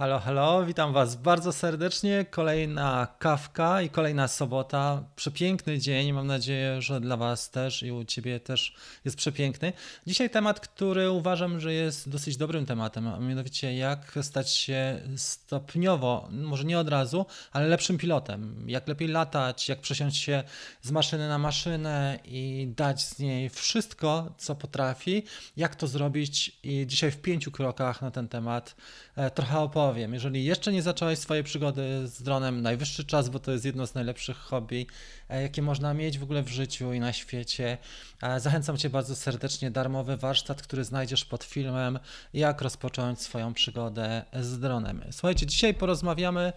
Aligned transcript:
Halo, 0.00 0.18
halo, 0.18 0.64
witam 0.64 0.92
Was 0.92 1.16
bardzo 1.16 1.52
serdecznie. 1.52 2.24
Kolejna 2.30 3.06
kawka 3.18 3.82
i 3.82 3.90
kolejna 3.90 4.28
sobota. 4.28 5.04
Przepiękny 5.16 5.78
dzień. 5.78 6.12
Mam 6.12 6.26
nadzieję, 6.26 6.82
że 6.82 7.00
dla 7.00 7.16
Was 7.16 7.50
też 7.50 7.82
i 7.82 7.92
u 7.92 8.04
Ciebie 8.04 8.40
też 8.40 8.74
jest 9.04 9.16
przepiękny. 9.16 9.72
Dzisiaj 10.06 10.30
temat, 10.30 10.60
który 10.60 11.10
uważam, 11.10 11.60
że 11.60 11.72
jest 11.74 12.08
dosyć 12.08 12.36
dobrym 12.36 12.66
tematem, 12.66 13.08
a 13.08 13.18
mianowicie 13.18 13.76
jak 13.76 14.18
stać 14.22 14.50
się 14.50 15.00
stopniowo, 15.16 16.28
może 16.30 16.64
nie 16.64 16.78
od 16.78 16.88
razu, 16.88 17.26
ale 17.52 17.66
lepszym 17.66 17.98
pilotem. 17.98 18.64
Jak 18.66 18.88
lepiej 18.88 19.08
latać, 19.08 19.68
jak 19.68 19.80
przesiąść 19.80 20.16
się 20.16 20.42
z 20.82 20.90
maszyny 20.90 21.28
na 21.28 21.38
maszynę 21.38 22.18
i 22.24 22.72
dać 22.76 23.04
z 23.04 23.18
niej 23.18 23.48
wszystko, 23.48 24.34
co 24.38 24.54
potrafi. 24.54 25.22
Jak 25.56 25.76
to 25.76 25.86
zrobić 25.86 26.58
i 26.62 26.86
dzisiaj 26.86 27.10
w 27.10 27.22
pięciu 27.22 27.50
krokach 27.50 28.02
na 28.02 28.10
ten 28.10 28.28
temat 28.28 28.76
e, 29.16 29.30
trochę 29.30 29.58
opowiem 29.58 29.89
jeżeli 29.96 30.44
jeszcze 30.44 30.72
nie 30.72 30.82
zacząłeś 30.82 31.18
swojej 31.18 31.44
przygody 31.44 32.08
z 32.08 32.22
dronem, 32.22 32.62
najwyższy 32.62 33.04
czas, 33.04 33.28
bo 33.28 33.38
to 33.38 33.52
jest 33.52 33.64
jedno 33.64 33.86
z 33.86 33.94
najlepszych 33.94 34.36
hobby, 34.36 34.86
e, 35.28 35.42
jakie 35.42 35.62
można 35.62 35.94
mieć 35.94 36.18
w 36.18 36.22
ogóle 36.22 36.42
w 36.42 36.48
życiu 36.48 36.92
i 36.92 37.00
na 37.00 37.12
świecie. 37.12 37.78
E, 38.22 38.40
zachęcam 38.40 38.76
Cię 38.76 38.90
bardzo 38.90 39.16
serdecznie, 39.16 39.70
darmowy 39.70 40.16
warsztat, 40.16 40.62
który 40.62 40.84
znajdziesz 40.84 41.24
pod 41.24 41.44
filmem, 41.44 41.98
jak 42.34 42.62
rozpocząć 42.62 43.20
swoją 43.20 43.54
przygodę 43.54 44.24
z 44.40 44.58
dronem. 44.58 45.04
Słuchajcie, 45.10 45.46
dzisiaj 45.46 45.74
porozmawiamy 45.74 46.52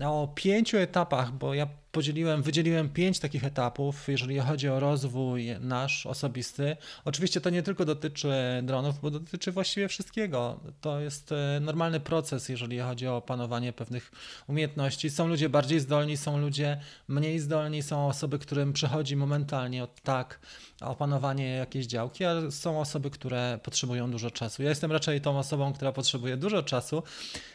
o 0.00 0.32
pięciu 0.34 0.76
etapach, 0.76 1.32
bo 1.32 1.54
ja 1.54 1.66
podzieliłem, 1.94 2.42
wydzieliłem 2.42 2.88
pięć 2.88 3.18
takich 3.18 3.44
etapów, 3.44 4.08
jeżeli 4.08 4.38
chodzi 4.38 4.68
o 4.68 4.80
rozwój 4.80 5.46
nasz 5.60 6.06
osobisty. 6.06 6.76
Oczywiście 7.04 7.40
to 7.40 7.50
nie 7.50 7.62
tylko 7.62 7.84
dotyczy 7.84 8.32
dronów, 8.62 9.00
bo 9.00 9.10
dotyczy 9.10 9.52
właściwie 9.52 9.88
wszystkiego. 9.88 10.60
To 10.80 11.00
jest 11.00 11.32
e, 11.32 11.60
normalny 11.60 12.00
proces, 12.00 12.48
jeżeli 12.48 12.78
chodzi 12.78 13.08
o 13.08 13.16
opanowanie 13.16 13.72
pewnych 13.72 14.12
umiejętności. 14.46 15.10
Są 15.10 15.28
ludzie 15.28 15.48
bardziej 15.48 15.80
zdolni, 15.80 16.16
są 16.16 16.38
ludzie 16.38 16.80
mniej 17.08 17.38
zdolni, 17.38 17.82
są 17.82 18.08
osoby, 18.08 18.38
którym 18.38 18.72
przychodzi 18.72 19.16
momentalnie 19.16 19.84
od 19.84 20.00
tak 20.00 20.40
opanowanie 20.80 21.48
jakiejś 21.48 21.86
działki, 21.86 22.24
a 22.24 22.50
są 22.50 22.80
osoby, 22.80 23.10
które 23.10 23.58
potrzebują 23.62 24.10
dużo 24.10 24.30
czasu. 24.30 24.62
Ja 24.62 24.68
jestem 24.68 24.92
raczej 24.92 25.20
tą 25.20 25.38
osobą, 25.38 25.72
która 25.72 25.92
potrzebuje 25.92 26.36
dużo 26.36 26.62
czasu 26.62 27.02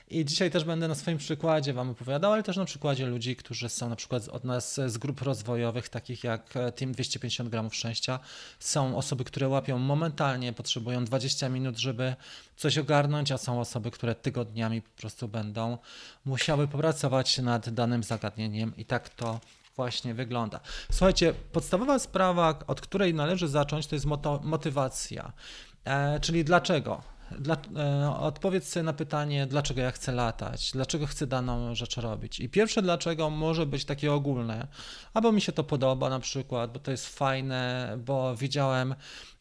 i 0.10 0.26
dzisiaj 0.26 0.52
też 0.52 0.64
będę 0.64 0.88
na 0.88 0.96
swoim 0.96 1.18
przykładzie 1.18 1.74
Wam 1.74 1.90
opowiadał, 1.90 2.34
ale 2.34 2.44
też 2.44 2.58
na 2.58 2.66
przykładzie 2.66 3.06
ludzi, 3.06 3.36
którzy 3.36 3.70
są 3.70 3.90
na 3.90 3.96
przykład 3.96 4.29
od 4.32 4.44
nas 4.44 4.80
z 4.88 4.98
grup 4.98 5.22
rozwojowych, 5.22 5.90
takich 5.90 6.24
jak 6.24 6.54
Team 6.76 6.92
250 6.92 7.50
gramów 7.50 7.76
szczęścia. 7.76 8.20
Są 8.60 8.98
osoby, 8.98 9.24
które 9.24 9.48
łapią 9.48 9.78
momentalnie, 9.78 10.54
potrzebują 10.54 11.06
20 11.06 11.50
minut, 11.50 11.78
żeby 11.78 12.16
coś 12.56 12.78
ogarnąć, 12.78 13.32
a 13.32 13.38
są 13.38 13.60
osoby, 13.60 13.92
które 13.92 14.16
tygodniami 14.16 14.82
po 14.82 15.02
prostu 15.02 15.28
będą 15.28 15.78
musiały 16.26 16.68
popracować 16.68 17.38
nad 17.38 17.70
danym 17.70 18.04
zagadnieniem 18.04 18.74
i 18.78 18.86
tak 18.86 19.10
to 19.10 19.40
właśnie 19.76 20.14
wygląda. 20.14 20.60
Słuchajcie, 20.92 21.34
podstawowa 21.52 22.00
sprawa, 22.00 22.60
od 22.68 22.82
której 22.82 23.14
należy 23.14 23.48
zacząć, 23.48 23.88
to 23.88 23.96
jest 23.96 24.06
motywacja. 24.44 25.34
E, 25.86 26.20
czyli 26.20 26.44
dlaczego? 26.44 27.02
Dla, 27.40 27.58
e, 27.78 28.20
odpowiedz 28.20 28.70
sobie 28.70 28.84
na 28.84 28.94
pytanie, 28.94 29.48
dlaczego 29.48 29.82
ja 29.82 29.92
chcę 29.92 30.12
latać, 30.12 30.72
dlaczego 30.72 31.06
chcę 31.08 31.28
daną 31.28 31.76
rzecz 31.76 31.98
robić. 31.98 32.40
I 32.40 32.50
pierwsze 32.50 32.82
dlaczego 32.82 33.30
może 33.30 33.66
być 33.66 33.86
takie 33.86 34.14
ogólne, 34.14 34.68
albo 35.14 35.32
mi 35.32 35.42
się 35.42 35.52
to 35.52 35.64
podoba 35.64 36.10
na 36.10 36.20
przykład, 36.20 36.74
bo 36.74 36.80
to 36.80 36.92
jest 36.92 37.18
fajne, 37.18 37.94
bo 38.06 38.36
widziałem 38.36 38.96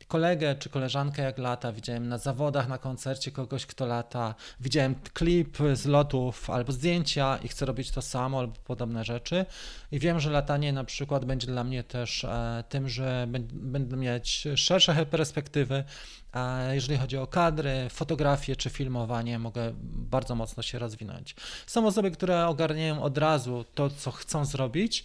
kolegę 0.08 0.54
czy 0.54 0.68
koleżankę 0.68 1.22
jak 1.22 1.38
lata, 1.38 1.72
widziałem 1.72 2.08
na 2.08 2.18
zawodach, 2.18 2.68
na 2.68 2.78
koncercie 2.78 3.32
kogoś, 3.32 3.66
kto 3.66 3.86
lata, 3.86 4.34
widziałem 4.60 4.94
klip 4.94 5.58
z 5.74 5.86
lotów 5.86 6.50
albo 6.50 6.72
zdjęcia 6.72 7.38
i 7.42 7.48
chcę 7.48 7.66
robić 7.66 7.90
to 7.90 8.02
samo 8.02 8.38
albo 8.38 8.54
podobne 8.64 9.04
rzeczy. 9.04 9.46
I 9.92 9.98
wiem, 9.98 10.20
że 10.20 10.30
latanie 10.30 10.72
na 10.72 10.84
przykład 10.84 11.24
będzie 11.24 11.46
dla 11.46 11.64
mnie 11.64 11.84
też 11.84 12.24
e, 12.24 12.64
tym, 12.68 12.88
że 12.88 13.26
będę 13.52 13.96
mieć 13.96 14.48
szersze 14.56 15.06
perspektywy, 15.06 15.84
a 16.32 16.60
jeżeli 16.72 16.98
chodzi 16.98 17.16
o 17.16 17.26
kadry, 17.26 17.88
fotografię 17.90 18.56
czy 18.56 18.70
filmowanie, 18.70 19.38
mogę 19.38 19.72
bardzo 19.94 20.34
mocno 20.34 20.62
się 20.62 20.78
rozwinąć. 20.78 21.34
Są 21.66 21.86
osoby, 21.86 22.10
które 22.10 22.46
ogarniają 22.46 23.02
od 23.02 23.18
razu 23.18 23.64
to, 23.74 23.90
co 23.90 24.10
chcą 24.10 24.44
zrobić, 24.44 25.04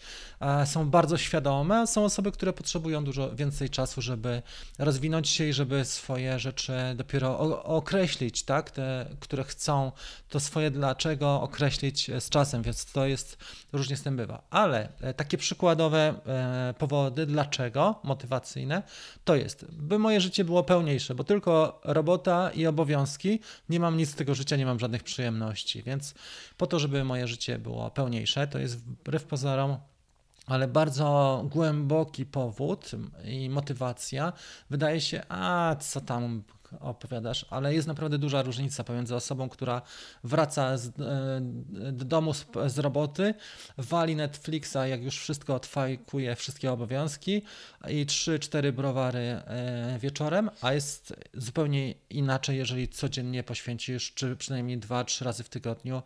są 0.66 0.90
bardzo 0.90 1.18
świadome, 1.18 1.88
są 1.88 2.06
osoby, 2.06 2.32
które 2.32 2.54
potrzebują 2.54 3.04
dużo 3.04 3.36
więcej 3.36 3.70
czasu, 3.70 4.02
żeby 4.02 4.42
rozwinąć 4.80 5.30
się 5.30 5.48
i 5.48 5.54
żeby 5.54 5.86
swoje 5.86 6.40
rzeczy 6.40 6.74
dopiero 6.96 7.40
określić, 7.64 8.44
tak? 8.44 8.72
Te, 8.72 9.06
które 9.20 9.44
chcą, 9.44 9.92
to 10.30 10.40
swoje 10.40 10.72
dlaczego 10.72 11.42
określić 11.42 12.12
z 12.20 12.30
czasem, 12.30 12.62
więc 12.62 12.86
to 12.86 13.06
jest 13.06 13.38
różnie 13.74 13.98
z 13.98 14.04
tym 14.04 14.18
bywa. 14.18 14.44
Ale 14.50 14.90
e, 15.02 15.14
takie 15.14 15.38
przykładowe 15.38 16.14
e, 16.26 16.74
powody, 16.78 17.26
dlaczego 17.26 18.00
motywacyjne, 18.04 18.84
to 19.24 19.36
jest, 19.36 19.66
by 19.72 20.00
moje 20.00 20.22
życie 20.22 20.44
było 20.44 20.64
pełniejsze 20.64 21.13
bo 21.14 21.24
tylko 21.24 21.82
robota 21.84 22.52
i 22.52 22.68
obowiązki, 22.68 23.40
nie 23.70 23.80
mam 23.80 23.98
nic 23.98 24.10
z 24.10 24.16
tego 24.16 24.36
życia, 24.36 24.56
nie 24.56 24.66
mam 24.66 24.80
żadnych 24.80 25.04
przyjemności. 25.04 25.84
Więc 25.84 26.14
po 26.58 26.68
to, 26.68 26.80
żeby 26.80 27.04
moje 27.04 27.28
życie 27.28 27.60
było 27.60 27.92
pełniejsze, 27.92 28.48
to 28.48 28.60
jest 28.60 28.78
wbrew 28.78 29.24
pozorom 29.24 29.78
ale 30.46 30.68
bardzo 30.68 31.42
głęboki 31.50 32.26
powód 32.26 32.92
i 33.26 33.50
motywacja. 33.50 34.34
Wydaje 34.70 35.02
się, 35.02 35.24
a 35.30 35.76
co 35.80 36.02
tam 36.02 36.44
opowiadasz, 36.80 37.46
ale 37.50 37.74
jest 37.74 37.88
naprawdę 37.88 38.18
duża 38.18 38.42
różnica 38.42 38.84
pomiędzy 38.84 39.16
osobą, 39.16 39.50
która 39.50 39.82
wraca 40.24 40.78
z, 40.78 40.88
e, 40.88 40.92
do 41.92 42.06
domu 42.06 42.34
z, 42.34 42.46
z, 42.68 42.80
roboty, 42.80 43.34
wali 43.78 44.16
Netflixa, 44.16 44.78
jak 44.86 45.04
już 45.04 45.20
wszystko 45.20 45.56
odfajkuje, 45.56 46.36
wszystkie 46.36 46.72
obowiązki 46.72 47.42
i 47.88 48.06
3-4 48.06 48.72
browary 48.72 49.20
e, 49.20 50.00
wieczorem, 50.00 50.50
a 50.62 50.74
jest 50.74 51.14
zupełnie 51.34 51.94
inaczej, 52.10 52.58
jeżeli 52.58 52.88
codziennie 52.88 53.44
poświęcisz, 53.44 54.14
czy 54.14 54.36
przynajmniej 54.36 54.80
2-3 54.80 55.26
razy 55.26 55.44
w 55.44 55.50
tygodniu 55.50 56.02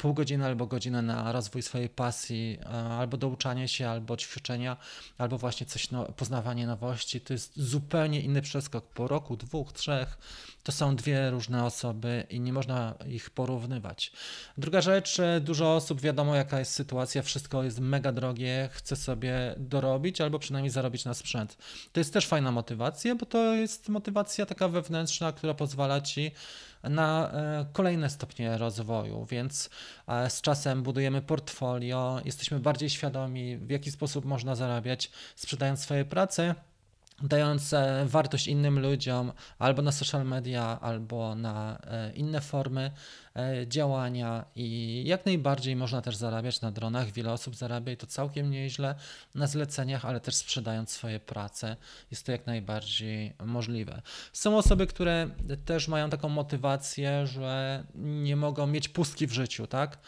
pół 0.00 0.14
godziny 0.14 0.46
albo 0.46 0.66
godzinę 0.66 1.02
na 1.02 1.32
rozwój 1.32 1.62
swojej 1.62 1.88
pasji, 1.88 2.58
e, 2.62 2.66
albo 2.68 3.16
douczanie 3.16 3.68
się, 3.68 3.88
albo 3.88 4.16
ćwiczenia, 4.16 4.76
albo 5.18 5.38
właśnie 5.38 5.66
coś, 5.66 5.90
no, 5.90 6.04
poznawanie 6.04 6.66
nowości. 6.66 7.20
To 7.20 7.32
jest 7.32 7.52
zupełnie 7.56 8.20
inny 8.20 8.42
przeskok. 8.42 8.84
Po 8.84 9.08
roku, 9.08 9.36
dwóch, 9.36 9.72
trzech 9.72 10.18
to 10.62 10.72
są 10.72 10.96
dwie 10.96 11.30
różne 11.30 11.64
osoby 11.64 12.26
i 12.30 12.40
nie 12.40 12.52
można 12.52 12.94
ich 13.06 13.30
porównywać. 13.30 14.12
Druga 14.58 14.80
rzecz, 14.80 15.20
e, 15.20 15.40
dużo 15.40 15.76
osób 15.76 16.00
wiadomo 16.00 16.36
jaka 16.36 16.58
jest 16.58 16.72
sytuacja, 16.72 17.22
wszystko 17.22 17.62
jest 17.62 17.80
mega 17.80 18.12
drogie, 18.12 18.68
chce 18.72 18.96
sobie 18.96 19.54
dorobić 19.56 20.20
albo 20.20 20.38
przynajmniej 20.38 20.70
zarobić 20.70 21.04
na 21.04 21.14
sprzęt. 21.14 21.56
To 21.92 22.00
jest 22.00 22.12
też 22.12 22.26
fajna 22.26 22.52
motywacja, 22.52 23.14
bo 23.14 23.26
to 23.26 23.54
jest 23.54 23.88
motywacja 23.88 24.46
taka 24.46 24.68
wewnętrzna, 24.68 25.32
która 25.32 25.54
pozwala 25.54 26.00
ci 26.00 26.30
na 26.82 27.30
e, 27.32 27.66
kolejne 27.72 28.10
stopnie 28.10 28.58
rozwoju, 28.58 29.24
więc 29.24 29.70
e, 30.08 30.30
z 30.30 30.40
czasem 30.40 30.82
budujemy 30.82 31.22
portfolio, 31.22 32.20
jesteśmy 32.24 32.60
bardziej 32.60 32.90
świadomi, 32.90 33.56
w 33.56 33.70
jaki 33.70 33.90
sposób 33.90 34.24
można 34.24 34.54
zarabiać, 34.54 35.10
sprzedając 35.36 35.80
swoje 35.80 36.04
prace 36.04 36.54
dając 37.22 37.72
e, 37.72 38.04
wartość 38.06 38.46
innym 38.46 38.78
ludziom 38.78 39.32
albo 39.58 39.82
na 39.82 39.92
social 39.92 40.26
media, 40.26 40.78
albo 40.80 41.34
na 41.34 41.78
inne 42.14 42.40
formy 42.40 42.90
działania 43.66 44.44
i 44.56 45.02
jak 45.06 45.26
najbardziej 45.26 45.76
można 45.76 46.02
też 46.02 46.16
zarabiać 46.16 46.60
na 46.60 46.70
dronach. 46.70 47.10
Wiele 47.10 47.32
osób 47.32 47.56
zarabia 47.56 47.92
i 47.92 47.96
to 47.96 48.06
całkiem 48.06 48.50
nieźle 48.50 48.94
na 49.34 49.46
zleceniach, 49.46 50.04
ale 50.04 50.20
też 50.20 50.34
sprzedając 50.34 50.90
swoje 50.90 51.20
prace. 51.20 51.76
Jest 52.10 52.26
to 52.26 52.32
jak 52.32 52.46
najbardziej 52.46 53.32
możliwe. 53.44 54.02
Są 54.32 54.58
osoby, 54.58 54.86
które 54.86 55.30
też 55.64 55.88
mają 55.88 56.10
taką 56.10 56.28
motywację, 56.28 57.26
że 57.26 57.84
nie 57.94 58.36
mogą 58.36 58.66
mieć 58.66 58.88
pustki 58.88 59.26
w 59.26 59.32
życiu, 59.32 59.66
tak? 59.66 59.98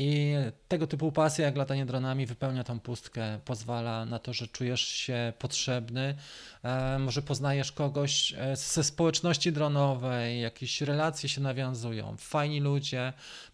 I 0.00 0.34
tego 0.68 0.86
typu 0.86 1.12
pasja 1.12 1.44
jak 1.44 1.56
latanie 1.56 1.86
dronami 1.86 2.26
wypełnia 2.26 2.64
tą 2.64 2.80
pustkę, 2.80 3.38
pozwala 3.44 4.04
na 4.04 4.18
to, 4.18 4.32
że 4.32 4.48
czujesz 4.48 4.80
się 4.80 5.32
potrzebny, 5.38 6.14
e, 6.62 6.98
może 6.98 7.22
poznajesz 7.22 7.72
kogoś 7.72 8.34
e, 8.36 8.56
ze 8.56 8.84
społeczności 8.84 9.52
dronowej, 9.52 10.40
jakieś 10.40 10.80
relacje 10.80 11.28
się 11.28 11.40
nawiązują, 11.40 12.16
fajni 12.18 12.60
ludzie, 12.60 12.77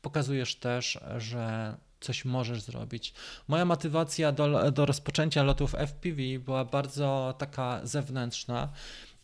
pokazujesz 0.03 0.57
też, 0.57 0.99
że 1.19 1.77
coś 2.01 2.25
możesz 2.25 2.63
zrobić. 2.63 3.15
Moja 3.49 3.65
motywacja 3.65 4.33
do, 4.33 4.73
do 4.73 4.87
rozpoczęcia 4.87 5.43
lotów 5.43 5.75
FPV 5.75 6.23
była 6.39 6.65
bardzo 6.65 7.35
taka 7.39 7.81
zewnętrzna 7.83 8.73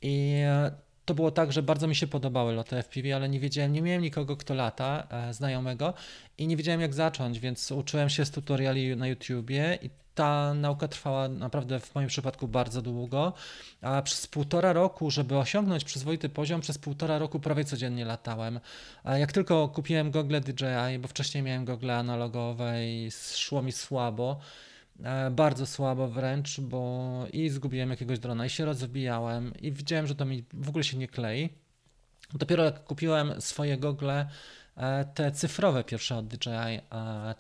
i 0.02 0.42
to 1.04 1.14
było 1.14 1.30
tak, 1.30 1.52
że 1.52 1.62
bardzo 1.62 1.86
mi 1.86 1.96
się 1.96 2.06
podobały 2.06 2.52
loty 2.52 2.76
FPV, 2.82 3.16
ale 3.16 3.28
nie 3.28 3.40
wiedziałem, 3.40 3.72
nie 3.72 3.82
miałem 3.82 4.02
nikogo, 4.02 4.36
kto 4.36 4.54
lata, 4.54 5.06
e, 5.10 5.34
znajomego 5.34 5.94
i 6.38 6.46
nie 6.46 6.56
wiedziałem 6.56 6.80
jak 6.80 6.94
zacząć, 6.94 7.38
więc 7.38 7.72
uczyłem 7.72 8.08
się 8.08 8.24
z 8.24 8.30
tutoriali 8.30 8.96
na 8.96 9.06
YouTubie 9.06 9.78
i 9.82 9.90
ta 10.14 10.54
nauka 10.54 10.88
trwała 10.88 11.28
naprawdę 11.28 11.80
w 11.80 11.94
moim 11.94 12.08
przypadku 12.08 12.48
bardzo 12.48 12.82
długo, 12.82 13.32
a 13.82 14.02
przez 14.02 14.26
półtora 14.26 14.72
roku, 14.72 15.10
żeby 15.10 15.38
osiągnąć 15.38 15.84
przyzwoity 15.84 16.28
poziom, 16.28 16.60
przez 16.60 16.78
półtora 16.78 17.18
roku 17.18 17.40
prawie 17.40 17.64
codziennie 17.64 18.04
latałem. 18.04 18.60
A 19.04 19.18
jak 19.18 19.32
tylko 19.32 19.68
kupiłem 19.68 20.10
gogle 20.10 20.40
DJI, 20.40 20.98
bo 21.00 21.08
wcześniej 21.08 21.42
miałem 21.42 21.64
gogle 21.64 21.96
analogowe 21.96 22.86
i 22.86 23.10
szło 23.34 23.62
mi 23.62 23.72
słabo, 23.72 24.40
bardzo 25.30 25.66
słabo 25.66 26.08
wręcz, 26.08 26.60
bo 26.60 27.26
i 27.32 27.48
zgubiłem 27.48 27.90
jakiegoś 27.90 28.18
drona 28.18 28.46
i 28.46 28.50
się 28.50 28.64
rozbijałem 28.64 29.52
i 29.60 29.72
widziałem, 29.72 30.06
że 30.06 30.14
to 30.14 30.24
mi 30.24 30.44
w 30.52 30.68
ogóle 30.68 30.84
się 30.84 30.96
nie 30.98 31.08
klei. 31.08 31.48
Dopiero 32.34 32.64
jak 32.64 32.84
kupiłem 32.84 33.40
swoje 33.40 33.78
gogle, 33.78 34.26
E, 34.26 34.28
te 35.14 35.32
cyfrowe 35.32 35.84
pierwsze 35.84 36.16
od 36.16 36.26
DJI, 36.26 36.50
e, 36.50 36.80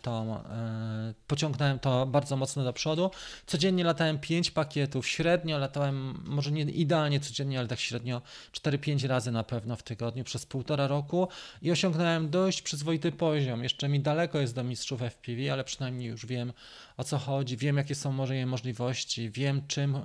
to 0.02 0.44
e, 0.50 1.14
pociągnąłem 1.26 1.78
to 1.78 2.06
bardzo 2.06 2.36
mocno 2.36 2.64
do 2.64 2.72
przodu. 2.72 3.10
Codziennie 3.46 3.84
latałem 3.84 4.18
5 4.18 4.50
pakietów, 4.50 5.08
średnio 5.08 5.58
latałem, 5.58 6.22
może 6.24 6.52
nie 6.52 6.62
idealnie 6.62 7.20
codziennie, 7.20 7.58
ale 7.58 7.68
tak 7.68 7.80
średnio 7.80 8.22
4-5 8.52 9.06
razy 9.06 9.30
na 9.30 9.44
pewno 9.44 9.76
w 9.76 9.82
tygodniu 9.82 10.24
przez 10.24 10.46
półtora 10.46 10.86
roku 10.86 11.28
i 11.62 11.70
osiągnąłem 11.70 12.30
dość 12.30 12.62
przyzwoity 12.62 13.12
poziom. 13.12 13.62
Jeszcze 13.62 13.88
mi 13.88 14.00
daleko 14.00 14.38
jest 14.38 14.54
do 14.54 14.64
mistrzów 14.64 15.02
FPV, 15.02 15.52
ale 15.52 15.64
przynajmniej 15.64 16.08
już 16.08 16.26
wiem 16.26 16.52
o 16.96 17.04
co 17.04 17.18
chodzi, 17.18 17.56
wiem 17.56 17.76
jakie 17.76 17.94
są 17.94 18.12
moje 18.12 18.46
możliwości, 18.46 19.30
wiem 19.30 19.66
czym 19.66 19.96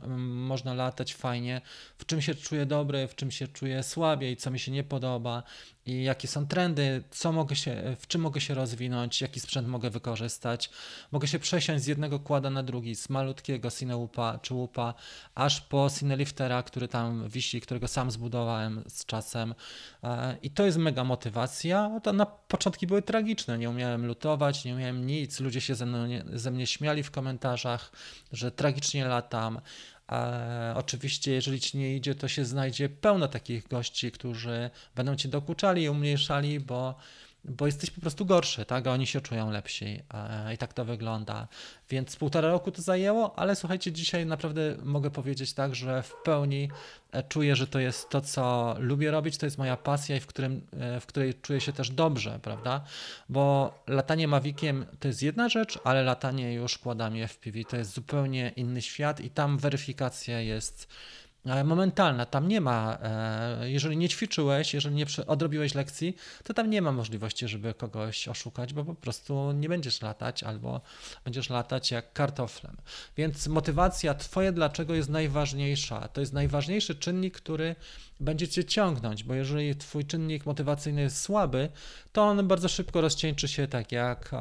można 0.48 0.74
latać 0.74 1.14
fajnie, 1.14 1.62
w 1.98 2.06
czym 2.06 2.22
się 2.22 2.36
czuję 2.36 2.66
dobry, 2.66 3.08
w 3.08 3.16
czym 3.16 3.32
się 3.32 3.48
czuję 3.48 3.84
słabiej, 3.84 4.38
co 4.38 4.52
mi 4.52 4.60
się 4.60 4.72
nie 4.72 4.84
podoba 4.84 5.44
i 5.86 6.04
jakie 6.04 6.28
są 6.28 6.48
trendy, 6.48 7.04
co 7.12 7.32
mogę 7.32 7.56
się, 7.56 7.96
w 8.00 8.08
czym 8.08 8.22
mogę 8.22 8.42
się 8.42 8.54
rozwinąć, 8.54 9.22
jaki 9.22 9.40
sprzęt 9.40 9.68
mogę 9.68 9.90
wykorzystać. 9.90 10.70
Mogę 11.12 11.28
się 11.28 11.40
przesiąść 11.40 11.84
z 11.84 11.88
jednego 11.88 12.20
kłada 12.20 12.50
na 12.50 12.64
drugi, 12.64 12.96
z 12.96 13.10
malutkiego 13.10 13.72
Cineupa 13.72 14.40
czy 14.42 14.54
łupa, 14.54 14.94
aż 15.36 15.62
po 15.62 15.90
Cineliftera, 16.00 16.64
który 16.64 16.88
tam 16.88 17.30
wisi, 17.30 17.62
którego 17.62 17.88
sam 17.88 18.12
zbudowałem 18.12 18.84
z 18.88 19.06
czasem. 19.06 19.56
E, 20.04 20.38
I 20.42 20.50
to 20.50 20.66
jest 20.66 20.78
mega 20.78 21.04
motywacja. 21.04 22.00
To 22.04 22.14
na 22.14 22.26
początki 22.26 22.88
były 22.88 23.02
tragiczne, 23.02 23.58
nie 23.58 23.70
umiałem 23.70 24.06
lutować, 24.06 24.66
nie 24.66 24.76
umiałem 24.76 25.06
nic, 25.06 25.40
ludzie 25.40 25.62
się 25.62 25.76
ze, 25.76 25.86
mną, 25.86 26.08
ze 26.34 26.52
mnie 26.52 26.68
śmiali 26.68 27.04
w 27.04 27.12
komentarzach, 27.12 27.92
że 28.32 28.52
tragicznie 28.52 29.06
latam. 29.06 29.62
E, 30.12 30.74
oczywiście, 30.78 31.32
jeżeli 31.32 31.60
ci 31.60 31.78
nie 31.78 31.96
idzie, 31.96 32.16
to 32.16 32.28
się 32.28 32.46
znajdzie 32.46 32.90
pełno 32.90 33.28
takich 33.28 33.68
gości, 33.68 34.12
którzy 34.12 34.70
będą 34.96 35.16
ci 35.16 35.30
dokuczali 35.30 35.84
i 35.84 35.90
umniejszali, 35.90 36.60
bo 36.60 36.96
bo 37.50 37.66
jesteś 37.66 37.90
po 37.90 38.02
prostu 38.02 38.26
gorszy, 38.26 38.66
tak? 38.66 38.88
A 38.88 38.92
oni 38.92 39.08
się 39.08 39.22
czują 39.22 39.52
lepsi 39.52 40.02
i 40.54 40.58
tak 40.58 40.74
to 40.74 40.86
wygląda. 40.86 41.48
Więc 41.90 42.16
półtora 42.16 42.50
roku 42.50 42.72
to 42.72 42.82
zajęło, 42.82 43.40
ale 43.40 43.56
słuchajcie, 43.56 43.92
dzisiaj 43.92 44.26
naprawdę 44.26 44.76
mogę 44.84 45.12
powiedzieć 45.12 45.54
tak, 45.54 45.76
że 45.76 46.04
w 46.04 46.14
pełni 46.24 46.70
e, 47.12 47.24
czuję, 47.24 47.56
że 47.56 47.68
to 47.68 47.80
jest 47.80 48.10
to, 48.10 48.22
co 48.22 48.76
lubię 48.80 49.12
robić, 49.12 49.38
to 49.38 49.46
jest 49.46 49.58
moja 49.58 49.78
pasja 49.78 50.16
i 50.16 50.20
w, 50.20 50.28
którym, 50.28 50.62
e, 50.80 51.00
w 51.00 51.06
której 51.06 51.34
czuję 51.34 51.62
się 51.62 51.74
też 51.74 51.90
dobrze, 51.90 52.40
prawda? 52.42 52.82
Bo 53.30 53.74
latanie 53.88 54.28
Maviciem 54.28 54.86
to 55.00 55.08
jest 55.08 55.24
jedna 55.24 55.50
rzecz, 55.50 55.80
ale 55.84 56.04
latanie 56.04 56.54
już 56.54 56.78
kładami 56.78 57.28
FPV 57.28 57.64
to 57.70 57.78
jest 57.78 57.94
zupełnie 57.94 58.52
inny 58.56 58.82
świat 58.82 59.20
i 59.20 59.30
tam 59.30 59.58
weryfikacja 59.58 60.42
jest 60.42 60.88
momentalna. 61.46 62.26
Tam 62.26 62.48
nie 62.48 62.62
ma, 62.62 62.98
e, 63.02 63.70
jeżeli 63.70 63.98
nie 63.98 64.10
ćwiczyłeś, 64.10 64.74
jeżeli 64.74 64.96
nie 64.96 65.06
odrobiłeś 65.28 65.76
lekcji, 65.76 66.16
to 66.44 66.54
tam 66.54 66.70
nie 66.70 66.82
ma 66.82 66.92
możliwości, 66.92 67.48
żeby 67.48 67.74
kogoś 67.74 68.28
oszukać, 68.28 68.74
bo 68.74 68.86
po 68.86 68.96
prostu 68.96 69.52
nie 69.52 69.70
będziesz 69.70 70.02
latać 70.02 70.44
albo 70.44 70.82
będziesz 71.24 71.50
latać 71.50 71.92
jak 71.92 72.14
kartoflem. 72.14 72.78
Więc 73.18 73.48
motywacja 73.48 74.14
twoje 74.14 74.52
dlaczego 74.52 74.96
jest 74.96 75.10
najważniejsza. 75.10 76.08
To 76.08 76.22
jest 76.22 76.34
najważniejszy 76.34 76.96
czynnik, 76.96 77.38
który 77.38 77.76
będzie 78.20 78.48
cię 78.48 78.66
ciągnąć, 78.66 79.24
bo 79.24 79.34
jeżeli 79.34 79.76
twój 79.76 80.06
czynnik 80.06 80.46
motywacyjny 80.46 81.02
jest 81.02 81.22
słaby, 81.22 81.70
to 82.12 82.24
on 82.24 82.48
bardzo 82.48 82.68
szybko 82.68 83.02
rozcieńczy 83.02 83.48
się 83.48 83.68
tak 83.68 83.92
jak, 83.92 84.32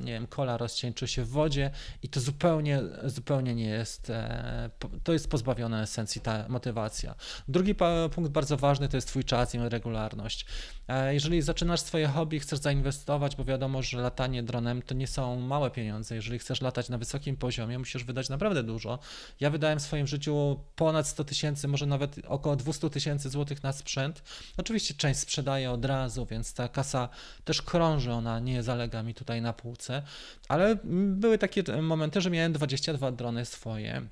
nie 0.00 0.12
wiem, 0.12 0.26
kola 0.26 0.56
rozcieńczy 0.56 1.08
się 1.08 1.24
w 1.24 1.28
wodzie 1.28 1.70
i 2.02 2.08
to 2.08 2.20
zupełnie, 2.20 2.82
zupełnie 3.04 3.54
nie 3.54 3.68
jest, 3.68 4.10
e, 4.10 4.70
to 5.04 5.12
jest 5.12 5.30
pozbawione 5.30 5.82
esencji 5.82 6.20
ta 6.20 6.48
motywacja. 6.48 7.14
Drugi 7.48 7.74
punkt 8.14 8.30
bardzo 8.30 8.56
ważny 8.56 8.88
to 8.88 8.96
jest 8.96 9.08
twój 9.08 9.24
czas 9.24 9.54
i 9.54 9.58
regularność. 9.58 10.46
E, 10.90 11.14
jeżeli 11.14 11.42
zaczynasz 11.42 11.80
swoje 11.80 12.06
hobby, 12.06 12.40
chcesz 12.40 12.58
zainwestować, 12.58 13.36
bo 13.36 13.44
wiadomo, 13.44 13.82
że 13.82 14.00
latanie 14.00 14.42
dronem 14.42 14.82
to 14.82 14.94
nie 14.94 15.06
są 15.06 15.40
małe 15.40 15.70
pieniądze. 15.70 16.14
Jeżeli 16.14 16.38
chcesz 16.38 16.60
latać 16.60 16.88
na 16.88 16.98
wysokim 16.98 17.36
poziomie, 17.36 17.78
musisz 17.78 18.04
wydać 18.04 18.28
naprawdę 18.28 18.62
dużo. 18.62 18.98
Ja 19.40 19.50
wydałem 19.50 19.78
w 19.78 19.82
swoim 19.82 20.06
życiu 20.06 20.60
ponad 20.76 21.08
100 21.08 21.24
tysięcy, 21.24 21.68
może 21.68 21.86
nawet 21.86 22.16
około 22.26 22.56
200 22.56 22.90
tysięcy 22.90 23.30
złotych 23.30 23.62
na 23.62 23.72
sprzęt. 23.72 24.22
Oczywiście 24.56 24.94
część 24.94 25.20
sprzedaję 25.20 25.70
od 25.70 25.84
razu, 25.84 26.26
więc 26.26 26.54
ta 26.54 26.68
kasa 26.68 27.08
też 27.44 27.62
krąży, 27.62 28.12
ona 28.12 28.40
nie 28.40 28.62
zalega 28.62 29.02
mi 29.02 29.14
tutaj 29.14 29.42
na 29.42 29.52
półce, 29.52 30.02
ale 30.48 30.76
były 30.84 31.38
takie 31.38 31.62
momenty, 31.82 32.20
że 32.20 32.30
miałem 32.30 32.52
22 32.52 33.12
drony 33.12 33.44
swoje 33.44 34.02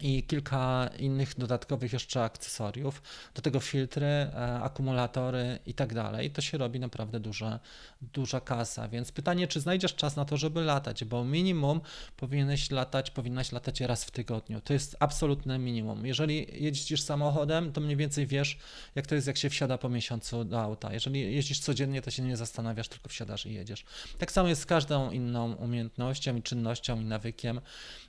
i 0.00 0.22
kilka 0.22 0.90
innych 0.98 1.38
dodatkowych 1.38 1.92
jeszcze 1.92 2.22
akcesoriów, 2.22 3.02
do 3.34 3.42
tego 3.42 3.60
filtry, 3.60 4.06
e, 4.06 4.60
akumulatory 4.62 5.58
i 5.66 5.74
tak 5.74 5.94
dalej. 5.94 6.30
To 6.30 6.40
się 6.40 6.58
robi 6.58 6.80
naprawdę 6.80 7.20
duża, 7.20 7.60
duża 8.02 8.40
kasa, 8.40 8.88
więc 8.88 9.12
pytanie, 9.12 9.48
czy 9.48 9.60
znajdziesz 9.60 9.94
czas 9.94 10.16
na 10.16 10.24
to, 10.24 10.36
żeby 10.36 10.62
latać, 10.62 11.04
bo 11.04 11.24
minimum 11.24 11.80
powinieneś 12.16 12.70
latać, 12.70 13.10
powinnaś 13.10 13.52
latać 13.52 13.80
raz 13.80 14.04
w 14.04 14.10
tygodniu. 14.10 14.60
To 14.60 14.72
jest 14.72 14.96
absolutne 15.00 15.58
minimum. 15.58 16.06
Jeżeli 16.06 16.64
jeździsz 16.64 17.02
samochodem, 17.02 17.72
to 17.72 17.80
mniej 17.80 17.96
więcej 17.96 18.26
wiesz, 18.26 18.58
jak 18.94 19.06
to 19.06 19.14
jest, 19.14 19.26
jak 19.26 19.36
się 19.36 19.50
wsiada 19.50 19.78
po 19.78 19.88
miesiącu 19.88 20.44
do 20.44 20.62
auta. 20.62 20.92
Jeżeli 20.92 21.34
jeździsz 21.34 21.60
codziennie, 21.60 22.02
to 22.02 22.10
się 22.10 22.22
nie 22.22 22.36
zastanawiasz, 22.36 22.88
tylko 22.88 23.08
wsiadasz 23.08 23.46
i 23.46 23.54
jedziesz. 23.54 23.84
Tak 24.18 24.32
samo 24.32 24.48
jest 24.48 24.62
z 24.62 24.66
każdą 24.66 25.10
inną 25.10 25.52
umiejętnością 25.54 26.36
i 26.36 26.42
czynnością 26.42 27.00
i 27.00 27.04
nawykiem. 27.04 27.60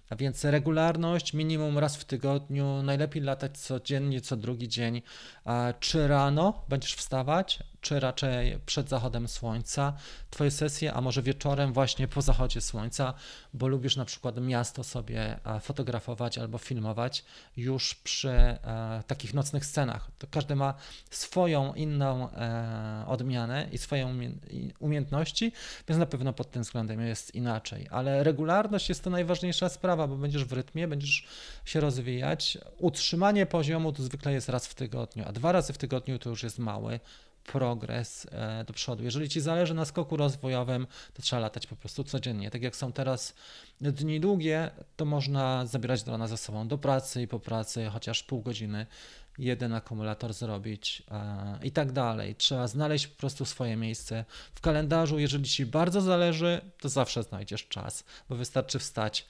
A 0.10 0.16
więc 0.16 0.46
regularność 0.46 1.34
minimum 1.34 1.78
raz 1.78 1.98
w 1.98 2.06
tygodniu, 2.06 2.84
najlepiej 2.84 3.24
latać 3.24 3.58
codziennie, 3.58 4.22
co 4.22 4.38
drugi 4.38 4.68
dzień. 4.68 5.02
Czy 5.80 6.08
rano 6.08 6.66
będziesz 6.70 6.94
wstawać, 6.94 7.60
czy 7.82 8.00
raczej 8.00 8.60
przed 8.66 8.90
zachodem 8.90 9.28
słońca, 9.28 9.94
twoje 10.30 10.52
sesje, 10.52 10.94
a 10.94 11.02
może 11.02 11.22
wieczorem 11.22 11.74
właśnie 11.74 12.08
po 12.08 12.22
zachodzie 12.22 12.62
słońca, 12.62 13.14
bo 13.54 13.68
lubisz 13.68 13.96
na 13.96 14.06
przykład 14.06 14.38
miasto 14.42 14.84
sobie 14.84 15.40
e, 15.46 15.60
fotografować 15.60 16.38
albo 16.38 16.58
filmować 16.58 17.26
już 17.58 17.96
przy 17.96 18.30
e, 18.30 19.04
takich 19.08 19.34
nocnych 19.34 19.66
scenach. 19.66 20.12
To 20.18 20.28
każdy 20.32 20.56
ma 20.56 20.74
swoją 21.10 21.74
inną 21.74 22.30
e, 22.32 23.04
odmianę 23.08 23.68
i 23.72 23.78
swoje 23.78 24.30
umiejętności, 24.80 25.52
więc 25.88 26.00
na 26.00 26.06
pewno 26.06 26.34
pod 26.34 26.52
tym 26.52 26.64
względem 26.64 27.02
jest 27.02 27.36
inaczej. 27.36 27.88
Ale 27.92 28.24
regularność 28.24 28.90
jest 28.90 29.04
to 29.04 29.10
najważniejsza 29.10 29.70
sprawa, 29.70 30.08
bo 30.08 30.16
będziesz 30.16 30.46
w 30.46 30.54
rytmie, 30.54 30.88
będziesz 30.88 31.28
się 31.66 31.80
rozwijać. 31.80 32.58
Utrzymanie 32.78 33.46
poziomu 33.46 33.94
to 33.94 34.04
zwykle 34.04 34.34
jest 34.34 34.50
raz 34.50 34.68
w 34.68 34.76
tygodniu, 34.76 35.24
a 35.28 35.32
dwa 35.32 35.52
razy 35.52 35.74
w 35.74 35.78
tygodniu 35.78 36.20
to 36.20 36.30
już 36.30 36.44
jest 36.44 36.60
mały 36.60 37.00
progres 37.48 38.28
e, 38.32 38.64
do 38.64 38.74
przodu. 38.74 39.04
Jeżeli 39.04 39.30
ci 39.30 39.42
zależy 39.42 39.74
na 39.74 39.86
skoku 39.86 40.18
rozwojowym, 40.18 40.88
to 41.14 41.22
trzeba 41.22 41.40
latać 41.40 41.68
po 41.68 41.76
prostu 41.76 42.04
codziennie. 42.04 42.52
Tak 42.52 42.62
jak 42.62 42.76
są 42.76 42.92
teraz 42.92 43.34
dni 43.82 44.20
długie, 44.20 44.72
to 44.96 45.06
można 45.06 45.66
zabierać 45.66 46.04
drona 46.04 46.28
ze 46.28 46.38
sobą 46.38 46.68
do 46.68 46.78
pracy 46.78 47.22
i 47.22 47.28
po 47.28 47.40
pracy 47.40 47.90
chociaż 47.94 48.24
pół 48.24 48.42
godziny 48.42 48.86
jeden 49.38 49.74
akumulator 49.74 50.34
zrobić 50.34 51.04
e, 51.12 51.60
i 51.64 51.72
tak 51.72 51.92
dalej. 51.92 52.36
Trzeba 52.36 52.68
znaleźć 52.68 53.08
po 53.08 53.20
prostu 53.20 53.46
swoje 53.46 53.76
miejsce 53.76 54.26
w 54.56 54.62
kalendarzu. 54.62 55.20
Jeżeli 55.20 55.46
ci 55.46 55.66
bardzo 55.66 56.02
zależy, 56.02 56.62
to 56.80 56.90
zawsze 56.90 57.24
znajdziesz 57.24 57.68
czas, 57.68 58.04
bo 58.30 58.36
wystarczy 58.36 58.80
wstać 58.80 59.26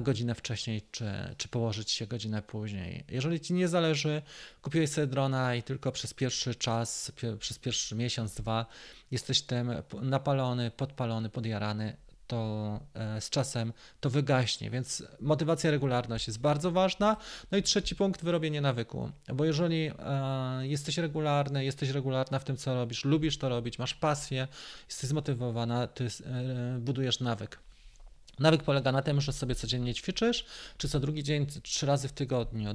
godzinę 0.00 0.34
wcześniej, 0.34 0.82
czy, 0.90 1.04
czy 1.36 1.48
położyć 1.48 1.90
się 1.90 2.06
godzinę 2.06 2.42
później. 2.42 3.04
Jeżeli 3.08 3.40
ci 3.40 3.54
nie 3.54 3.68
zależy, 3.68 4.22
kupiłeś 4.62 4.90
sobie 4.90 5.06
drona 5.06 5.54
i 5.54 5.62
tylko 5.62 5.92
przez 5.92 6.14
pierwszy 6.14 6.54
czas, 6.54 7.12
przez 7.38 7.58
pierwszy 7.58 7.94
miesiąc, 7.94 8.34
dwa 8.34 8.66
jesteś 9.10 9.42
tym 9.42 9.72
napalony, 10.02 10.70
podpalony, 10.70 11.30
podjarany, 11.30 11.96
to 12.28 12.80
e, 12.94 13.20
z 13.20 13.30
czasem 13.30 13.72
to 14.00 14.10
wygaśnie, 14.10 14.70
więc 14.70 15.02
motywacja, 15.20 15.70
regularność 15.70 16.26
jest 16.26 16.40
bardzo 16.40 16.70
ważna. 16.70 17.16
No 17.50 17.58
i 17.58 17.62
trzeci 17.62 17.96
punkt, 17.96 18.24
wyrobienie 18.24 18.60
nawyku, 18.60 19.10
bo 19.34 19.44
jeżeli 19.44 19.90
e, 19.98 20.66
jesteś 20.66 20.98
regularny, 20.98 21.64
jesteś 21.64 21.90
regularna 21.90 22.38
w 22.38 22.44
tym, 22.44 22.56
co 22.56 22.74
robisz, 22.74 23.04
lubisz 23.04 23.38
to 23.38 23.48
robić, 23.48 23.78
masz 23.78 23.94
pasję, 23.94 24.48
jesteś 24.88 25.10
zmotywowana, 25.10 25.86
ty 25.86 26.04
e, 26.04 26.78
budujesz 26.78 27.20
nawyk. 27.20 27.67
Nawyk 28.38 28.62
polega 28.62 28.92
na 28.92 29.02
tym, 29.02 29.20
że 29.20 29.32
sobie 29.32 29.54
codziennie 29.54 29.94
ćwiczysz, 29.94 30.44
czy 30.78 30.88
co 30.88 31.00
drugi 31.00 31.22
dzień, 31.22 31.46
trzy 31.62 31.86
razy 31.86 32.08
w 32.08 32.12
tygodniu, 32.12 32.74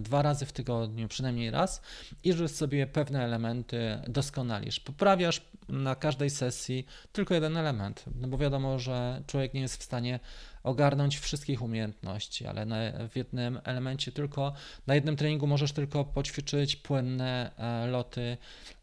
dwa 0.00 0.22
razy 0.22 0.46
w 0.46 0.52
tygodniu, 0.52 1.08
przynajmniej 1.08 1.50
raz, 1.50 1.82
i 2.24 2.32
że 2.32 2.48
sobie 2.48 2.86
pewne 2.86 3.24
elementy 3.24 3.98
doskonalisz. 4.08 4.80
Poprawiasz 4.80 5.40
na 5.68 5.94
każdej 5.94 6.30
sesji 6.30 6.86
tylko 7.12 7.34
jeden 7.34 7.56
element, 7.56 8.04
no 8.20 8.28
bo 8.28 8.38
wiadomo, 8.38 8.78
że 8.78 9.22
człowiek 9.26 9.54
nie 9.54 9.60
jest 9.60 9.80
w 9.80 9.82
stanie 9.82 10.20
ogarnąć 10.62 11.18
wszystkich 11.18 11.62
umiejętności, 11.62 12.46
ale 12.46 12.66
na, 12.66 12.76
w 13.08 13.16
jednym 13.16 13.60
elemencie 13.64 14.12
tylko, 14.12 14.52
na 14.86 14.94
jednym 14.94 15.16
treningu 15.16 15.46
możesz 15.46 15.72
tylko 15.72 16.04
poćwiczyć 16.04 16.76
płynne 16.76 17.50
e, 17.56 17.86
loty, 17.86 18.36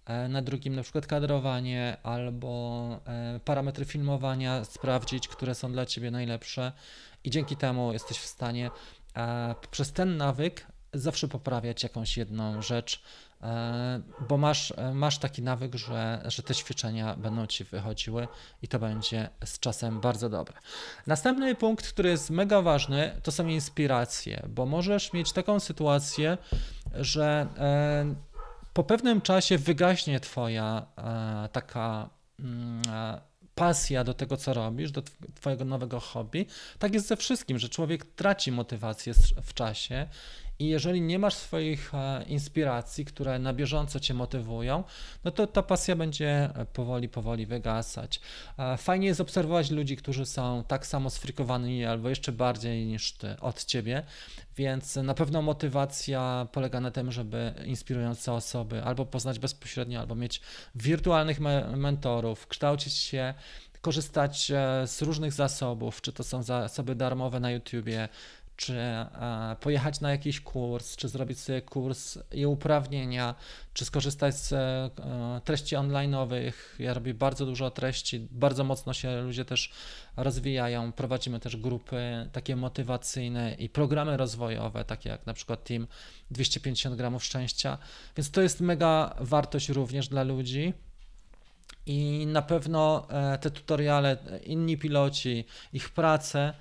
e, 0.06 0.28
na 0.28 0.42
drugim 0.42 0.76
na 0.76 0.84
przykład 0.84 1.08
kadrowanie 1.08 1.98
albo 2.04 2.90
e, 3.06 3.40
parametry 3.46 3.86
filmowania, 3.86 4.64
sprawdzić, 4.64 5.28
które 5.28 5.56
są 5.56 5.72
dla 5.72 5.86
Ciebie 5.86 6.12
najlepsze 6.12 6.72
i 7.24 7.30
dzięki 7.30 7.56
temu 7.56 7.94
jesteś 7.94 8.18
w 8.18 8.26
stanie 8.26 8.72
przez 9.72 9.94
ten 9.94 10.18
nawyk 10.18 10.68
zawsze 10.94 11.28
poprawiać 11.28 11.84
jakąś 11.84 12.18
jedną 12.18 12.62
rzecz, 12.62 13.02
bo 14.30 14.38
masz, 14.38 14.74
e, 14.78 14.94
masz 14.94 15.18
taki 15.18 15.42
nawyk, 15.42 15.76
że, 15.76 16.22
że 16.26 16.44
te 16.44 16.56
ćwiczenia 16.56 17.16
będą 17.16 17.48
ci 17.48 17.64
wychodziły 17.64 18.28
i 18.62 18.68
to 18.68 18.80
będzie 18.80 19.30
z 19.46 19.60
czasem 19.60 20.00
bardzo 20.00 20.30
dobre. 20.30 20.58
Następny 21.08 21.56
punkt, 21.56 21.88
który 21.88 22.10
jest 22.10 22.30
mega 22.30 22.62
ważny, 22.62 23.22
to 23.24 23.32
są 23.32 23.48
inspiracje, 23.48 24.44
bo 24.50 24.66
możesz 24.66 25.14
mieć 25.14 25.32
taką 25.32 25.60
sytuację, 25.60 26.38
że 26.94 27.48
e, 27.58 28.16
po 28.74 28.84
pewnym 28.84 29.22
czasie 29.22 29.58
wygaśnie 29.58 30.20
Twoja 30.20 30.86
taka 31.52 32.10
mm, 32.40 32.82
pasja 33.58 34.04
do 34.04 34.14
tego, 34.14 34.38
co 34.38 34.54
robisz, 34.54 34.92
do 34.92 35.02
Twojego 35.36 35.66
nowego 35.66 36.00
hobby. 36.00 36.46
Tak 36.80 36.94
jest 36.94 37.08
ze 37.08 37.18
wszystkim, 37.18 37.60
że 37.60 37.70
człowiek 37.70 38.06
traci 38.06 38.52
motywację 38.52 39.14
w 39.44 39.54
czasie 39.54 40.08
i 40.60 40.68
jeżeli 40.68 41.02
nie 41.02 41.20
masz 41.20 41.34
swoich 41.34 41.92
e, 41.94 42.24
inspiracji, 42.24 43.06
które 43.06 43.40
na 43.40 43.54
bieżąco 43.54 44.00
cię 44.00 44.14
motywują, 44.14 44.84
no 45.24 45.32
to 45.32 45.48
ta 45.48 45.64
pasja 45.64 45.96
będzie 45.96 46.50
e, 46.56 46.66
powoli, 46.66 47.10
powoli 47.10 47.46
wygasać. 47.46 48.22
E, 48.58 48.78
fajnie 48.78 49.08
jest 49.08 49.22
obserwować 49.22 49.72
ludzi, 49.72 49.98
którzy 49.98 50.26
są 50.26 50.64
tak 50.68 50.88
samo 50.88 51.10
sfrikowani 51.10 51.86
albo 51.86 52.10
jeszcze 52.10 52.32
bardziej 52.32 52.86
niż 52.86 53.14
ty, 53.14 53.40
od 53.42 53.66
ciebie, 53.66 54.04
więc 54.56 54.96
na 54.96 55.14
pewno 55.14 55.42
motywacja 55.42 56.48
polega 56.52 56.80
na 56.80 56.92
tym, 56.92 57.12
żeby 57.12 57.54
inspirujące 57.66 58.34
osoby 58.34 58.84
albo 58.84 59.06
poznać 59.06 59.40
bezpośrednio, 59.40 60.00
albo 60.00 60.16
mieć 60.16 60.42
wirtualnych 60.76 61.40
mentorów, 61.76 62.48
kształcić 62.48 62.94
się 62.94 63.34
korzystać 63.82 64.52
z 64.86 65.02
różnych 65.02 65.34
zasobów, 65.34 66.02
czy 66.02 66.14
to 66.14 66.24
są 66.24 66.44
zasoby 66.44 66.96
darmowe 66.96 67.40
na 67.40 67.52
YouTubie, 67.52 68.10
czy 68.58 68.80
e, 68.80 69.56
pojechać 69.62 70.02
na 70.02 70.12
jakiś 70.12 70.42
kurs, 70.42 70.96
czy 70.96 71.10
zrobić 71.10 71.40
sobie 71.40 71.62
kurs 71.62 72.18
i 72.32 72.46
uprawnienia, 72.46 73.36
czy 73.74 73.86
skorzystać 73.86 74.36
z 74.36 74.54
e, 74.54 74.90
treści 75.44 75.76
online'owych. 75.76 76.54
Ja 76.80 76.94
robię 76.94 77.14
bardzo 77.14 77.46
dużo 77.46 77.72
treści, 77.72 78.28
bardzo 78.32 78.64
mocno 78.64 78.94
się 78.94 79.22
ludzie 79.22 79.46
też 79.46 79.72
rozwijają. 80.18 80.92
Prowadzimy 80.92 81.40
też 81.40 81.58
grupy 81.58 82.30
takie 82.32 82.56
motywacyjne 82.56 83.54
i 83.54 83.70
programy 83.70 84.18
rozwojowe, 84.18 84.86
takie 84.86 85.10
jak 85.10 85.26
na 85.26 85.34
przykład 85.34 85.64
Team 85.64 85.88
250 86.32 86.96
gramów 86.96 87.24
szczęścia, 87.24 87.78
więc 88.18 88.32
to 88.32 88.42
jest 88.42 88.62
mega 88.62 89.16
wartość 89.20 89.70
również 89.70 90.08
dla 90.08 90.24
ludzi. 90.24 90.74
I 91.86 92.28
na 92.28 92.42
pewno 92.42 93.08
e, 93.10 93.38
te 93.38 93.52
tutoriale, 93.52 94.18
inni 94.44 94.78
piloci, 94.78 95.46
ich 95.74 95.90
prace 95.90 96.54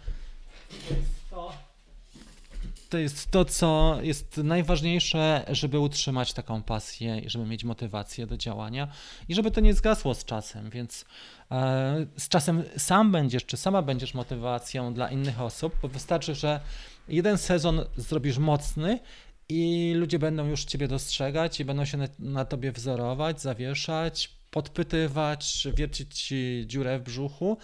to 2.97 3.01
jest 3.01 3.31
to, 3.31 3.45
co 3.45 3.99
jest 4.03 4.37
najważniejsze, 4.37 5.45
żeby 5.49 5.79
utrzymać 5.79 6.33
taką 6.33 6.63
pasję 6.63 7.19
i 7.19 7.31
żeby 7.31 7.47
mieć 7.47 7.65
motywację 7.65 8.27
do 8.27 8.37
działania 8.37 8.89
i 9.29 9.35
żeby 9.35 9.51
to 9.51 9.61
nie 9.61 9.75
zgasło 9.75 10.15
z 10.15 10.25
czasem, 10.25 10.71
więc 10.71 11.05
e, 11.51 12.07
z 12.19 12.29
czasem 12.29 12.63
sam 12.77 13.13
będziesz, 13.13 13.45
czy 13.45 13.57
sama 13.57 13.83
będziesz 13.83 14.15
motywacją 14.15 14.95
dla 14.95 15.11
innych 15.11 15.41
osób, 15.41 15.75
bo 15.83 15.89
wystarczy, 15.89 16.35
że 16.35 16.61
jeden 17.09 17.39
sezon 17.39 17.85
zrobisz 17.97 18.39
mocny 18.39 19.01
i 19.49 19.93
ludzie 19.97 20.19
będą 20.19 20.47
już 20.47 20.65
Ciebie 20.65 20.89
dostrzegać 20.89 21.61
i 21.61 21.65
będą 21.65 21.85
się 21.85 21.99
na, 21.99 22.09
na 22.19 22.45
Tobie 22.45 22.73
wzorować, 22.73 23.41
zawieszać, 23.41 24.36
podpytywać, 24.57 25.69
wiercić 25.75 26.15
ci 26.15 26.65
dziurę 26.67 26.99
w 26.99 27.03
brzuchu 27.03 27.59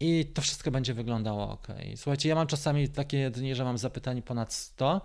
i 0.00 0.30
to 0.34 0.42
wszystko 0.42 0.70
będzie 0.70 0.94
wyglądało 0.94 1.50
ok. 1.50 1.68
Słuchajcie, 1.96 2.28
ja 2.28 2.34
mam 2.34 2.46
czasami 2.46 2.88
takie 2.88 3.30
dni, 3.30 3.54
że 3.54 3.64
mam 3.64 3.78
zapytań 3.78 4.22
ponad 4.22 4.52
100, 4.52 5.00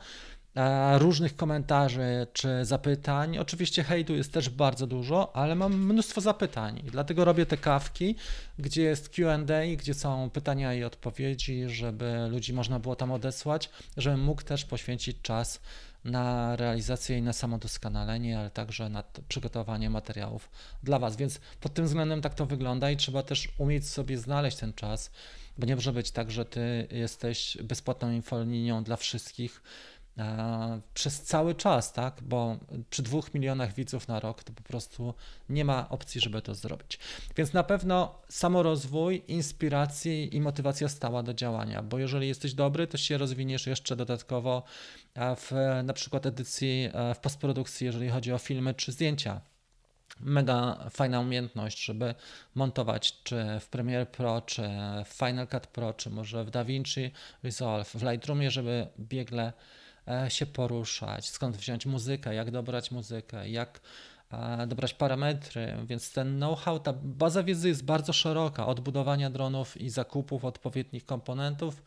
różnych 0.97 1.35
komentarzy 1.35 2.27
czy 2.33 2.65
zapytań. 2.65 3.37
Oczywiście 3.37 3.83
hejtu 3.83 4.15
jest 4.15 4.33
też 4.33 4.49
bardzo 4.49 4.87
dużo, 4.87 5.35
ale 5.35 5.55
mam 5.55 5.85
mnóstwo 5.85 6.21
zapytań. 6.21 6.81
Dlatego 6.83 7.25
robię 7.25 7.45
te 7.45 7.57
kawki, 7.57 8.15
gdzie 8.59 8.81
jest 8.81 9.09
QA, 9.09 9.37
gdzie 9.77 9.93
są 9.93 10.29
pytania 10.29 10.73
i 10.73 10.83
odpowiedzi, 10.83 11.63
żeby 11.67 12.27
ludzi 12.29 12.53
można 12.53 12.79
było 12.79 12.95
tam 12.95 13.11
odesłać, 13.11 13.69
żebym 13.97 14.23
mógł 14.23 14.41
też 14.41 14.65
poświęcić 14.65 15.17
czas 15.21 15.61
na 16.05 16.55
realizację 16.55 17.17
i 17.17 17.21
na 17.21 17.33
samodoskonalenie, 17.33 18.39
ale 18.39 18.49
także 18.49 18.89
na 18.89 19.03
przygotowanie 19.27 19.89
materiałów 19.89 20.49
dla 20.83 20.99
Was. 20.99 21.15
Więc 21.15 21.39
pod 21.59 21.73
tym 21.73 21.85
względem 21.85 22.21
tak 22.21 22.33
to 22.33 22.45
wygląda 22.45 22.91
i 22.91 22.97
trzeba 22.97 23.23
też 23.23 23.47
umieć 23.57 23.87
sobie 23.87 24.17
znaleźć 24.17 24.57
ten 24.57 24.73
czas, 24.73 25.11
bo 25.57 25.65
nie 25.65 25.75
może 25.75 25.93
być 25.93 26.11
tak, 26.11 26.31
że 26.31 26.45
Ty 26.45 26.87
jesteś 26.91 27.57
bezpłatną 27.63 28.11
infolinią 28.11 28.83
dla 28.83 28.95
wszystkich 28.95 29.61
przez 30.93 31.21
cały 31.21 31.55
czas, 31.55 31.93
tak? 31.93 32.21
Bo 32.21 32.57
przy 32.89 33.03
dwóch 33.03 33.33
milionach 33.33 33.73
widzów 33.73 34.07
na 34.07 34.19
rok 34.19 34.43
to 34.43 34.53
po 34.53 34.63
prostu 34.63 35.13
nie 35.49 35.65
ma 35.65 35.89
opcji, 35.89 36.21
żeby 36.21 36.41
to 36.41 36.55
zrobić. 36.55 36.99
Więc 37.37 37.53
na 37.53 37.63
pewno 37.63 38.21
samorozwój, 38.29 39.23
inspiracja 39.27 40.13
i 40.13 40.41
motywacja 40.41 40.89
stała 40.89 41.23
do 41.23 41.33
działania, 41.33 41.83
bo 41.83 41.99
jeżeli 41.99 42.27
jesteś 42.27 42.53
dobry, 42.53 42.87
to 42.87 42.97
się 42.97 43.17
rozwiniesz 43.17 43.67
jeszcze 43.67 43.95
dodatkowo 43.95 44.63
w 45.15 45.51
na 45.83 45.93
przykład 45.93 46.25
edycji, 46.25 46.89
e, 46.93 47.15
w 47.15 47.19
postprodukcji, 47.19 47.85
jeżeli 47.85 48.09
chodzi 48.09 48.33
o 48.33 48.37
filmy 48.37 48.73
czy 48.73 48.91
zdjęcia. 48.91 49.41
Mega 50.19 50.89
fajna 50.89 51.19
umiejętność, 51.19 51.85
żeby 51.85 52.15
montować 52.55 53.23
czy 53.23 53.45
w 53.59 53.69
Premiere 53.69 54.05
Pro, 54.05 54.41
czy 54.41 54.61
w 55.05 55.09
Final 55.13 55.47
Cut 55.47 55.67
Pro, 55.67 55.93
czy 55.93 56.09
może 56.09 56.43
w 56.45 56.51
DaVinci 56.51 57.11
Resolve, 57.43 57.89
w 57.89 58.03
Lightroomie, 58.03 58.51
żeby 58.51 58.87
biegle 58.99 59.43
e, 59.47 59.53
się 60.29 60.45
poruszać, 60.45 61.29
skąd 61.29 61.57
wziąć 61.57 61.85
muzykę, 61.85 62.35
jak 62.35 62.51
dobrać 62.51 62.91
muzykę, 62.91 63.49
jak 63.49 63.81
e, 64.31 64.67
dobrać 64.67 64.93
parametry, 64.93 65.77
więc 65.85 66.13
ten 66.13 66.37
know-how, 66.37 66.79
ta 66.79 66.93
baza 66.93 67.43
wiedzy 67.43 67.67
jest 67.67 67.85
bardzo 67.85 68.13
szeroka, 68.13 68.67
od 68.67 68.79
budowania 68.79 69.29
dronów 69.29 69.81
i 69.81 69.89
zakupów 69.89 70.45
odpowiednich 70.45 71.05
komponentów, 71.05 71.81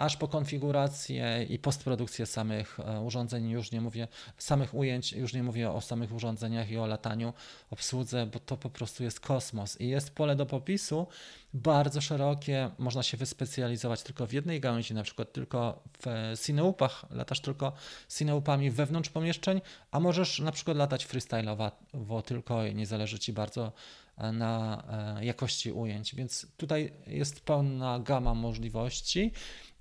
aż 0.00 0.16
po 0.16 0.28
konfigurację 0.28 1.46
i 1.48 1.58
postprodukcję 1.58 2.26
samych 2.26 2.80
e, 2.80 3.00
urządzeń, 3.00 3.50
już 3.50 3.72
nie 3.72 3.80
mówię, 3.80 4.08
samych 4.38 4.74
ujęć, 4.74 5.12
już 5.12 5.32
nie 5.32 5.42
mówię 5.42 5.70
o 5.70 5.80
samych 5.80 6.12
urządzeniach 6.12 6.70
i 6.70 6.78
o 6.78 6.86
lataniu, 6.86 7.32
obsłudze, 7.70 8.26
bo 8.26 8.38
to 8.38 8.56
po 8.56 8.70
prostu 8.70 9.04
jest 9.04 9.20
kosmos 9.20 9.80
i 9.80 9.88
jest 9.88 10.14
pole 10.14 10.36
do 10.36 10.46
popisu 10.46 11.06
bardzo 11.54 12.00
szerokie, 12.00 12.70
można 12.78 13.02
się 13.02 13.16
wyspecjalizować 13.16 14.02
tylko 14.02 14.26
w 14.26 14.32
jednej 14.32 14.60
gałęzi, 14.60 14.94
na 14.94 15.02
przykład 15.02 15.32
tylko 15.32 15.82
w 16.02 16.34
cineupach, 16.46 17.04
latasz 17.10 17.40
tylko 17.40 17.72
cineupami 18.18 18.70
wewnątrz 18.70 19.10
pomieszczeń, 19.10 19.60
a 19.90 20.00
możesz 20.00 20.38
na 20.38 20.52
przykład 20.52 20.76
latać 20.76 21.06
freestyle'owo 21.06 22.22
tylko 22.22 22.66
i 22.66 22.74
nie 22.74 22.86
zależy 22.86 23.18
Ci 23.18 23.32
bardzo 23.32 23.72
e, 24.16 24.32
na 24.32 24.82
e, 25.18 25.24
jakości 25.24 25.72
ujęć, 25.72 26.14
więc 26.14 26.46
tutaj 26.56 26.92
jest 27.06 27.40
pełna 27.40 27.98
gama 27.98 28.34
możliwości 28.34 29.32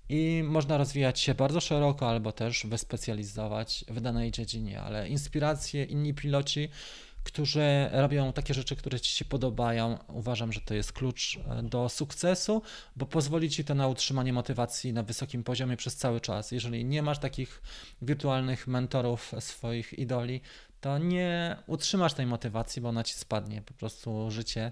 i 0.09 0.43
można 0.43 0.77
rozwijać 0.77 1.19
się 1.19 1.35
bardzo 1.35 1.61
szeroko 1.61 2.09
albo 2.09 2.31
też 2.31 2.65
wyspecjalizować 2.65 3.85
w 3.87 4.01
danej 4.01 4.31
dziedzinie, 4.31 4.81
ale 4.81 5.09
inspiracje, 5.09 5.83
inni 5.83 6.13
piloci, 6.13 6.69
którzy 7.23 7.89
robią 7.91 8.33
takie 8.33 8.53
rzeczy, 8.53 8.75
które 8.75 8.99
Ci 8.99 9.15
się 9.15 9.25
podobają, 9.25 9.97
uważam, 10.07 10.53
że 10.53 10.61
to 10.61 10.73
jest 10.73 10.93
klucz 10.93 11.37
e, 11.37 11.63
do 11.63 11.89
sukcesu, 11.89 12.61
bo 12.95 13.05
pozwoli 13.05 13.49
Ci 13.49 13.63
to 13.63 13.75
na 13.75 13.87
utrzymanie 13.87 14.33
motywacji 14.33 14.93
na 14.93 15.03
wysokim 15.03 15.43
poziomie 15.43 15.77
przez 15.77 15.95
cały 15.95 16.21
czas. 16.21 16.51
Jeżeli 16.51 16.85
nie 16.85 17.01
masz 17.01 17.19
takich 17.19 17.61
wirtualnych 18.01 18.67
mentorów, 18.67 19.33
swoich 19.39 19.99
idoli, 19.99 20.41
to 20.81 20.97
nie 20.97 21.57
utrzymasz 21.67 22.13
tej 22.13 22.25
motywacji, 22.25 22.81
bo 22.81 22.89
ona 22.89 23.03
Ci 23.03 23.13
spadnie. 23.13 23.61
Po 23.61 23.73
prostu 23.73 24.31
życie 24.31 24.71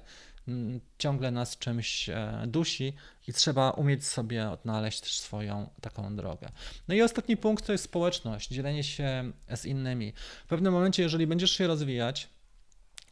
ciągle 0.98 1.32
nas 1.32 1.58
czymś 1.58 2.10
e, 2.10 2.44
dusi 2.48 2.94
i 3.27 3.34
trzeba 3.34 3.72
umieć 3.72 4.06
sobie 4.06 4.50
odnaleźć 4.50 5.01
też 5.01 5.20
swoją 5.20 5.70
taką 5.82 6.16
drogę. 6.16 6.50
No 6.88 6.96
i 6.96 7.01
ostatni 7.01 7.38
punkt 7.38 7.66
to 7.66 7.72
jest 7.72 7.84
społeczność, 7.84 8.50
dzielenie 8.50 8.84
się 8.84 9.32
z 9.56 9.66
innymi. 9.66 10.13
W 10.46 10.48
pewnym 10.48 10.74
momencie, 10.74 11.04
jeżeli 11.04 11.27
będziesz 11.27 11.51
się 11.51 11.68
rozwijać, 11.68 12.30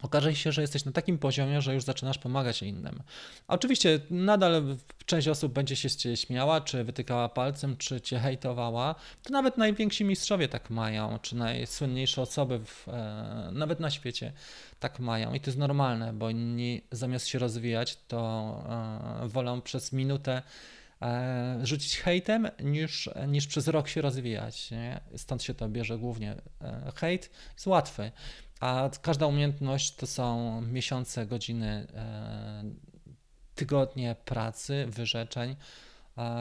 okaże 0.06 0.36
się, 0.36 0.52
że 0.52 0.62
jesteś 0.62 0.86
na 0.86 0.92
takim 0.92 1.18
poziomie, 1.18 1.62
że 1.62 1.74
już 1.74 1.84
zaczynasz 1.84 2.18
pomagać 2.18 2.62
innym. 2.62 3.04
Oczywiście 3.48 4.00
nadal 4.10 4.78
część 5.06 5.28
osób 5.28 5.54
będzie 5.54 5.76
się 5.76 5.90
z 5.90 5.96
ciebie 5.96 6.18
śmiała, 6.18 6.62
czy 6.62 6.84
wytykała 6.84 7.30
palcem, 7.30 7.78
czy 7.78 8.02
cię 8.02 8.20
hejtowała. 8.20 8.96
To 9.24 9.34
nawet 9.34 9.58
najwięksi 9.58 10.06
mistrzowie 10.06 10.48
tak 10.48 10.70
mają, 10.70 11.20
czy 11.22 11.36
najsłynniejsze 11.36 12.22
osoby 12.22 12.60
w, 12.66 12.88
e, 12.88 13.50
nawet 13.52 13.80
na 13.80 13.92
świecie 13.92 14.34
tak 14.80 15.00
mają. 15.00 15.34
I 15.34 15.40
to 15.40 15.50
jest 15.50 15.58
normalne, 15.58 16.14
bo 16.14 16.30
inni 16.30 16.82
zamiast 16.92 17.28
się 17.28 17.40
rozwijać, 17.40 17.98
to 18.08 18.64
e, 19.24 19.28
wolą 19.28 19.62
przez 19.62 19.94
minutę 19.94 20.42
e, 21.02 21.60
rzucić 21.64 21.98
hejtem, 21.98 22.48
niż, 22.64 23.10
niż 23.28 23.48
przez 23.48 23.68
rok 23.68 23.88
się 23.88 24.02
rozwijać. 24.02 24.72
Nie? 24.72 25.00
Stąd 25.18 25.44
się 25.44 25.54
to 25.54 25.70
bierze 25.70 25.98
głównie. 25.98 26.36
Hejt 26.96 27.30
jest 27.56 27.68
łatwy. 27.68 28.12
A 28.60 28.90
każda 29.02 29.26
umiejętność 29.26 29.96
to 29.96 30.08
są 30.08 30.62
miesiące, 30.62 31.26
godziny, 31.26 31.88
e, 31.96 32.64
tygodnie 33.56 34.16
pracy, 34.26 34.86
wyrzeczeń, 34.90 35.56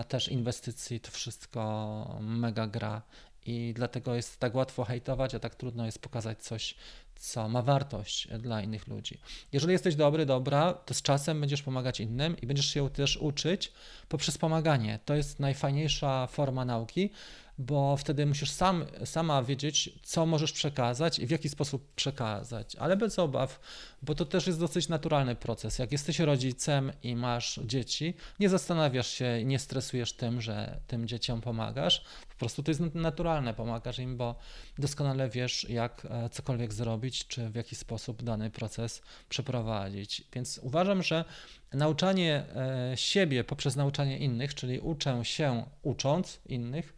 też 0.09 0.29
inwestycji, 0.29 1.01
to 1.01 1.11
wszystko 1.11 2.19
mega 2.21 2.67
gra 2.67 3.03
i 3.47 3.73
dlatego 3.77 4.15
jest 4.15 4.41
tak 4.41 4.55
łatwo 4.55 4.85
hejtować, 4.85 5.35
a 5.35 5.39
tak 5.39 5.55
trudno 5.55 5.87
jest 5.87 5.99
pokazać 5.99 6.43
coś, 6.43 6.75
co 7.17 7.49
ma 7.49 7.63
wartość 7.63 8.29
dla 8.29 8.63
innych 8.63 8.87
ludzi. 8.87 9.19
Jeżeli 9.53 9.73
jesteś 9.73 9.97
dobry, 9.97 10.27
dobra, 10.27 10.73
to 10.75 10.95
z 10.95 11.03
czasem 11.03 11.41
będziesz 11.41 11.63
pomagać 11.63 12.01
innym 12.01 12.37
i 12.43 12.47
będziesz 12.47 12.67
się 12.67 12.91
też 12.91 13.17
uczyć 13.17 13.73
poprzez 14.09 14.39
pomaganie. 14.39 14.99
To 15.05 15.15
jest 15.15 15.41
najfajniejsza 15.41 16.27
forma 16.27 16.65
nauki, 16.65 17.11
bo 17.59 17.97
wtedy 17.97 18.27
musisz 18.27 18.51
sam, 18.51 18.85
sama 19.05 19.43
wiedzieć, 19.43 19.91
co 20.03 20.27
możesz 20.27 20.53
przekazać 20.53 21.19
i 21.19 21.27
w 21.27 21.31
jaki 21.31 21.49
sposób 21.49 21.95
przekazać, 21.95 22.77
ale 22.77 22.97
bez 22.97 23.19
obaw, 23.19 23.61
bo 24.03 24.15
to 24.15 24.25
też 24.25 24.47
jest 24.47 24.61
dosyć 24.61 24.89
naturalny 24.89 25.37
proces. 25.37 25.79
Jak 25.79 25.93
jesteś 25.93 26.19
rodzicem 26.19 26.93
i 27.03 27.17
masz 27.17 27.61
dzieci, 27.65 28.15
nie 28.41 28.49
zastanawiasz 28.49 29.09
się 29.09 29.41
i 29.41 29.47
nie 29.47 29.59
stresujesz 29.59 30.13
tym, 30.13 30.41
że 30.41 30.81
tym 30.87 31.07
dzieciom 31.07 31.41
pomagasz. 31.41 32.05
Po 32.29 32.39
prostu 32.39 32.63
to 32.63 32.71
jest 32.71 32.81
naturalne, 32.95 33.55
pomagasz 33.55 33.99
im, 33.99 34.17
bo 34.17 34.35
doskonale 34.79 35.29
wiesz, 35.29 35.67
jak 35.69 36.07
e, 36.11 36.29
cokolwiek 36.29 36.73
zrobić, 36.73 37.27
czy 37.27 37.51
w 37.51 37.55
jaki 37.55 37.77
sposób 37.77 38.23
dany 38.23 38.51
proces 38.51 39.03
przeprowadzić. 39.29 40.25
Więc 40.33 40.61
uważam, 40.63 41.03
że 41.03 41.25
nauczanie 41.73 42.45
e, 42.57 42.97
siebie 42.97 43.45
poprzez 43.45 43.77
nauczanie 43.77 44.19
innych, 44.19 44.55
czyli 44.55 44.81
uczę 44.81 45.25
się 45.25 45.65
ucząc 45.83 46.41
innych, 46.47 46.95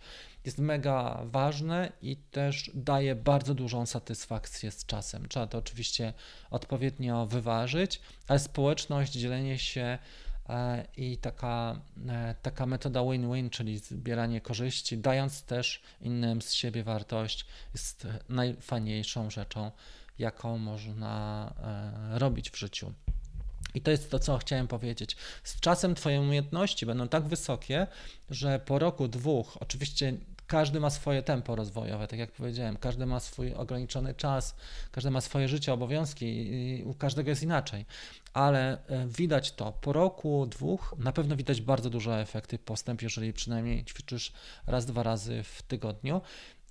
jest 0.46 0.58
mega 0.58 1.22
ważne 1.24 1.92
i 2.02 2.16
też 2.16 2.70
daje 2.74 3.14
bardzo 3.14 3.54
dużą 3.54 3.86
satysfakcję 3.86 4.70
z 4.70 4.86
czasem. 4.86 5.28
Trzeba 5.28 5.46
to 5.46 5.58
oczywiście 5.58 6.12
odpowiednio 6.50 7.26
wyważyć, 7.26 8.00
ale 8.28 8.38
społeczność, 8.38 9.12
dzielenie 9.12 9.58
się 9.58 9.98
e, 10.48 10.86
i 10.96 11.18
taka, 11.18 11.80
e, 12.08 12.34
taka 12.42 12.66
metoda 12.66 13.02
win-win, 13.04 13.50
czyli 13.50 13.78
zbieranie 13.78 14.40
korzyści, 14.40 14.98
dając 14.98 15.42
też 15.42 15.82
innym 16.00 16.42
z 16.42 16.52
siebie 16.52 16.84
wartość, 16.84 17.46
jest 17.74 18.06
najfajniejszą 18.28 19.30
rzeczą, 19.30 19.70
jaką 20.18 20.58
można 20.58 21.54
e, 22.14 22.18
robić 22.18 22.50
w 22.50 22.56
życiu. 22.56 22.92
I 23.74 23.80
to 23.80 23.90
jest 23.90 24.10
to, 24.10 24.18
co 24.18 24.38
chciałem 24.38 24.68
powiedzieć. 24.68 25.16
Z 25.44 25.60
czasem 25.60 25.94
Twoje 25.94 26.20
umiejętności 26.20 26.86
będą 26.86 27.08
tak 27.08 27.24
wysokie, 27.24 27.86
że 28.30 28.58
po 28.58 28.78
roku, 28.78 29.08
dwóch, 29.08 29.56
oczywiście 29.60 30.12
każdy 30.46 30.80
ma 30.80 30.90
swoje 30.90 31.22
tempo 31.22 31.56
rozwojowe, 31.56 32.06
tak 32.06 32.18
jak 32.18 32.32
powiedziałem, 32.32 32.76
każdy 32.76 33.06
ma 33.06 33.20
swój 33.20 33.54
ograniczony 33.54 34.14
czas, 34.14 34.56
każdy 34.92 35.10
ma 35.10 35.20
swoje 35.20 35.48
życie, 35.48 35.72
obowiązki 35.72 36.26
i 36.26 36.84
u 36.84 36.94
każdego 36.94 37.30
jest 37.30 37.42
inaczej. 37.42 37.84
Ale 38.32 38.86
e, 38.86 39.06
widać 39.06 39.52
to 39.52 39.72
po 39.72 39.92
roku, 39.92 40.46
dwóch, 40.46 40.94
na 40.98 41.12
pewno 41.12 41.36
widać 41.36 41.60
bardzo 41.60 41.90
duże 41.90 42.20
efekty, 42.20 42.58
postęp, 42.58 43.02
jeżeli 43.02 43.32
przynajmniej 43.32 43.84
ćwiczysz 43.84 44.32
raz, 44.66 44.86
dwa 44.86 45.02
razy 45.02 45.42
w 45.42 45.62
tygodniu. 45.62 46.20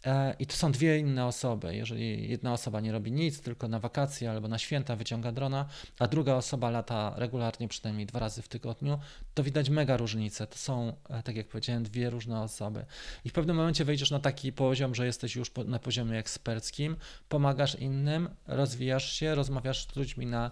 E, 0.05 0.35
I 0.39 0.45
to 0.45 0.55
są 0.55 0.71
dwie 0.71 0.99
inne 0.99 1.25
osoby. 1.25 1.75
Jeżeli 1.75 2.29
jedna 2.29 2.53
osoba 2.53 2.81
nie 2.81 2.91
robi 2.91 3.11
nic, 3.11 3.41
tylko 3.41 3.67
na 3.67 3.79
wakacje 3.79 4.31
albo 4.31 4.47
na 4.47 4.57
święta 4.57 4.95
wyciąga 4.95 5.31
drona, 5.31 5.65
a 5.99 6.07
druga 6.07 6.33
osoba 6.35 6.69
lata 6.69 7.13
regularnie 7.17 7.67
przynajmniej 7.67 8.05
dwa 8.05 8.19
razy 8.19 8.41
w 8.41 8.47
tygodniu, 8.47 8.99
to 9.33 9.43
widać 9.43 9.69
mega 9.69 9.97
różnicę. 9.97 10.47
To 10.47 10.57
są, 10.57 10.93
e, 11.09 11.23
tak 11.23 11.35
jak 11.35 11.47
powiedziałem, 11.47 11.83
dwie 11.83 12.09
różne 12.09 12.41
osoby. 12.41 12.85
I 13.25 13.29
w 13.29 13.33
pewnym 13.33 13.55
momencie 13.55 13.85
wejdziesz 13.85 14.11
na 14.11 14.19
taki 14.19 14.53
poziom, 14.53 14.95
że 14.95 15.05
jesteś 15.05 15.35
już 15.35 15.51
na 15.65 15.79
poziomie 15.79 16.17
eksperckim, 16.17 16.95
pomagasz 17.29 17.75
innym, 17.75 18.29
rozwijasz 18.47 19.13
się, 19.13 19.35
rozmawiasz 19.35 19.87
z 19.87 19.95
ludźmi 19.95 20.25
na 20.25 20.51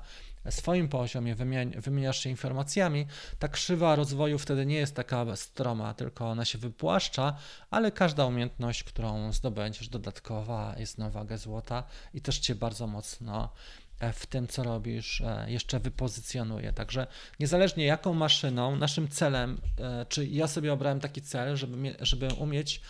swoim 0.49 0.89
poziomie, 0.89 1.35
wymieniasz 1.77 2.19
się 2.19 2.29
informacjami, 2.29 3.05
ta 3.39 3.47
krzywa 3.47 3.95
rozwoju 3.95 4.39
wtedy 4.39 4.65
nie 4.65 4.75
jest 4.75 4.95
taka 4.95 5.35
stroma, 5.35 5.93
tylko 5.93 6.29
ona 6.29 6.45
się 6.45 6.57
wypłaszcza, 6.57 7.37
ale 7.69 7.91
każda 7.91 8.25
umiejętność, 8.25 8.83
którą 8.83 9.33
zdobędziesz 9.33 9.89
dodatkowa 9.89 10.75
jest 10.77 10.97
na 10.97 11.09
wagę 11.09 11.37
złota 11.37 11.83
i 12.13 12.21
też 12.21 12.39
cię 12.39 12.55
bardzo 12.55 12.87
mocno 12.87 13.49
e, 13.99 14.13
w 14.13 14.25
tym, 14.25 14.47
co 14.47 14.63
robisz, 14.63 15.21
e, 15.21 15.45
jeszcze 15.47 15.79
wypozycjonuje. 15.79 16.73
Także 16.73 17.07
niezależnie 17.39 17.85
jaką 17.85 18.13
maszyną, 18.13 18.75
naszym 18.75 19.07
celem, 19.07 19.61
e, 19.79 20.05
czy 20.09 20.25
ja 20.25 20.47
sobie 20.47 20.73
obrałem 20.73 20.99
taki 20.99 21.21
cel, 21.21 21.55
żeby, 21.57 21.95
żeby 21.99 22.27
umieć 22.27 22.81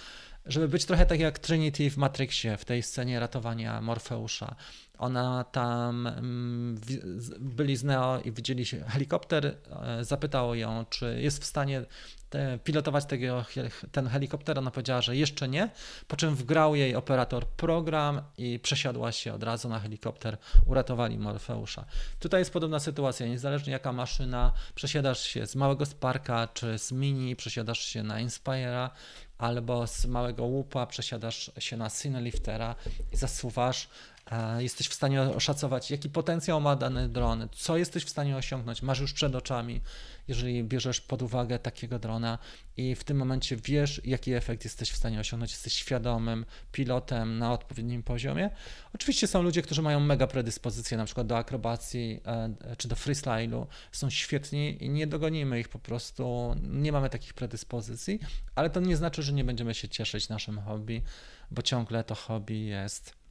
żeby 0.45 0.67
być 0.67 0.85
trochę 0.85 1.05
tak 1.05 1.19
jak 1.19 1.39
Trinity 1.39 1.89
w 1.89 1.97
Matrixie, 1.97 2.57
w 2.57 2.65
tej 2.65 2.83
scenie 2.83 3.19
ratowania 3.19 3.81
Morfeusza. 3.81 4.55
Ona 5.03 5.43
tam 5.43 6.07
mm, 6.07 6.81
byli 7.39 7.75
z 7.77 7.83
Neo 7.83 8.19
i 8.25 8.31
widzieli 8.31 8.65
helikopter, 8.65 9.45
e, 9.45 10.05
zapytało 10.05 10.55
ją, 10.55 10.85
czy 10.89 11.21
jest 11.21 11.41
w 11.41 11.45
stanie 11.45 11.85
pilotować 12.63 13.05
tego, 13.05 13.45
ten 13.91 14.07
helikopter. 14.07 14.59
Ona 14.59 14.71
powiedziała, 14.71 15.01
że 15.01 15.15
jeszcze 15.15 15.47
nie, 15.47 15.69
po 16.07 16.15
czym 16.15 16.35
wgrał 16.35 16.75
jej 16.75 16.95
operator 16.95 17.47
program 17.47 18.21
i 18.37 18.59
przesiadła 18.59 19.11
się 19.11 19.33
od 19.33 19.43
razu 19.43 19.69
na 19.69 19.79
helikopter, 19.79 20.37
uratowali 20.65 21.17
Morfeusza. 21.17 21.85
Tutaj 22.19 22.41
jest 22.41 22.53
podobna 22.53 22.79
sytuacja, 22.79 23.27
niezależnie 23.27 23.73
jaka 23.73 23.93
maszyna, 23.93 24.53
przesiadasz 24.75 25.21
się 25.21 25.47
z 25.47 25.55
małego 25.55 25.85
Sparka 25.85 26.47
czy 26.53 26.79
z 26.79 26.91
Mini, 26.91 27.35
przesiadasz 27.35 27.79
się 27.79 28.03
na 28.03 28.23
Inspire'a, 28.23 28.89
albo 29.37 29.87
z 29.87 30.05
małego 30.05 30.43
łupa 30.43 30.85
przesiadasz 30.85 31.51
się 31.59 31.77
na 31.77 31.89
Cineliftera 31.89 32.75
i 33.11 33.17
zasuwasz 33.17 33.89
jesteś 34.59 34.87
w 34.87 34.93
stanie 34.93 35.21
oszacować, 35.21 35.91
jaki 35.91 36.09
potencjał 36.09 36.61
ma 36.61 36.75
dany 36.75 37.09
dron, 37.09 37.47
co 37.51 37.77
jesteś 37.77 38.03
w 38.03 38.09
stanie 38.09 38.37
osiągnąć, 38.37 38.81
masz 38.81 38.99
już 38.99 39.13
przed 39.13 39.35
oczami, 39.35 39.81
jeżeli 40.27 40.63
bierzesz 40.63 41.01
pod 41.01 41.21
uwagę 41.21 41.59
takiego 41.59 41.99
drona 41.99 42.37
i 42.77 42.95
w 42.95 43.03
tym 43.03 43.17
momencie 43.17 43.57
wiesz, 43.57 44.01
jaki 44.05 44.33
efekt 44.33 44.63
jesteś 44.63 44.91
w 44.91 44.95
stanie 44.95 45.19
osiągnąć, 45.19 45.51
jesteś 45.51 45.73
świadomym 45.73 46.45
pilotem 46.71 47.37
na 47.39 47.53
odpowiednim 47.53 48.03
poziomie. 48.03 48.49
Oczywiście 48.93 49.27
są 49.27 49.41
ludzie, 49.41 49.61
którzy 49.61 49.81
mają 49.81 49.99
mega 49.99 50.27
predyspozycje, 50.27 50.97
na 50.97 51.05
przykład 51.05 51.27
do 51.27 51.37
akrobacji 51.37 52.21
e, 52.25 52.75
czy 52.77 52.87
do 52.87 52.95
freestylu, 52.95 53.67
są 53.91 54.09
świetni 54.09 54.83
i 54.83 54.89
nie 54.89 55.07
dogonimy 55.07 55.59
ich 55.59 55.69
po 55.69 55.79
prostu, 55.79 56.55
nie 56.63 56.91
mamy 56.91 57.09
takich 57.09 57.33
predyspozycji, 57.33 58.19
ale 58.55 58.69
to 58.69 58.79
nie 58.79 58.97
znaczy, 58.97 59.23
że 59.23 59.33
nie 59.33 59.43
będziemy 59.43 59.73
się 59.73 59.89
cieszyć 59.89 60.29
naszym 60.29 60.59
hobby, 60.59 61.01
bo 61.51 61.61
ciągle 61.61 62.03
to 62.03 62.15
hobby 62.15 62.59
jest. 62.59 63.09
E, 63.09 63.22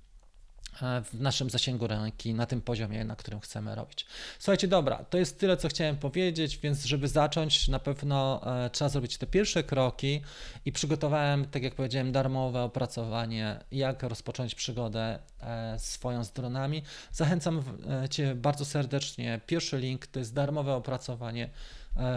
w 0.80 1.20
naszym 1.20 1.50
zasięgu 1.50 1.86
ręki, 1.86 2.34
na 2.34 2.46
tym 2.46 2.60
poziomie, 2.60 3.04
na 3.04 3.16
którym 3.16 3.40
chcemy 3.40 3.74
robić. 3.74 4.06
Słuchajcie, 4.38 4.68
dobra, 4.68 5.04
to 5.04 5.18
jest 5.18 5.38
tyle, 5.38 5.56
co 5.56 5.68
chciałem 5.68 5.96
powiedzieć, 5.96 6.58
więc 6.58 6.84
żeby 6.84 7.08
zacząć, 7.08 7.68
na 7.68 7.78
pewno 7.78 8.40
e, 8.64 8.70
trzeba 8.70 8.88
zrobić 8.88 9.18
te 9.18 9.26
pierwsze 9.26 9.62
kroki 9.62 10.20
i 10.64 10.72
przygotowałem, 10.72 11.44
tak 11.44 11.62
jak 11.62 11.74
powiedziałem, 11.74 12.12
darmowe 12.12 12.62
opracowanie, 12.62 13.64
jak 13.72 14.02
rozpocząć 14.02 14.54
przygodę 14.54 15.18
e, 15.40 15.78
swoją 15.78 16.24
z 16.24 16.32
dronami. 16.32 16.82
Zachęcam 17.12 17.62
Cię 18.10 18.34
bardzo 18.34 18.64
serdecznie. 18.64 19.40
Pierwszy 19.46 19.78
link 19.78 20.06
to 20.06 20.18
jest 20.18 20.34
darmowe 20.34 20.74
opracowanie 20.74 21.42
E, 21.42 21.50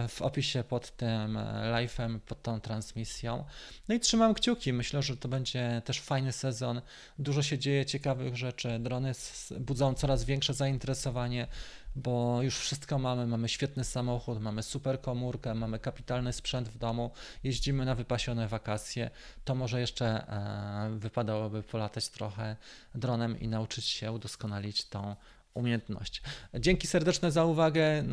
w 0.09 0.21
opisie 0.21 0.63
pod 0.63 0.97
tym 0.97 1.37
e, 1.37 1.41
live'em, 1.73 2.19
pod 2.19 2.41
tą 2.41 2.61
transmisją. 2.61 3.45
No 3.87 3.95
i 3.95 3.99
trzymam 3.99 4.33
kciuki. 4.33 4.73
Myślę, 4.73 5.01
że 5.01 5.17
to 5.17 5.27
będzie 5.27 5.81
też 5.85 6.01
fajny 6.01 6.31
sezon. 6.31 6.81
Dużo 7.19 7.43
się 7.43 7.57
dzieje 7.57 7.85
ciekawych 7.85 8.37
rzeczy. 8.37 8.79
Drony 8.79 9.11
budzą 9.59 9.93
coraz 9.93 10.23
większe 10.23 10.53
zainteresowanie, 10.53 11.47
bo 11.95 12.41
już 12.41 12.57
wszystko 12.57 12.99
mamy. 12.99 13.27
Mamy 13.27 13.49
świetny 13.49 13.83
samochód, 13.83 14.41
mamy 14.41 14.63
super 14.63 15.01
komórkę, 15.01 15.53
mamy 15.53 15.79
kapitalny 15.79 16.33
sprzęt 16.33 16.69
w 16.69 16.77
domu, 16.77 17.11
jeździmy 17.43 17.85
na 17.85 17.95
wypasione 17.95 18.47
wakacje. 18.47 19.09
To 19.45 19.55
może 19.55 19.79
jeszcze 19.79 20.05
e, 20.05 20.97
wypadałoby 20.99 21.63
polatać 21.63 22.09
trochę 22.09 22.55
dronem 22.95 23.39
i 23.39 23.47
nauczyć 23.47 23.85
się 23.85 24.11
udoskonalić 24.11 24.85
tą 24.85 25.15
umiejętność. 25.55 26.21
Dzięki 26.53 26.87
serdeczne 26.87 27.31
za 27.31 27.45
uwagę. 27.45 27.83
E, 27.83 28.03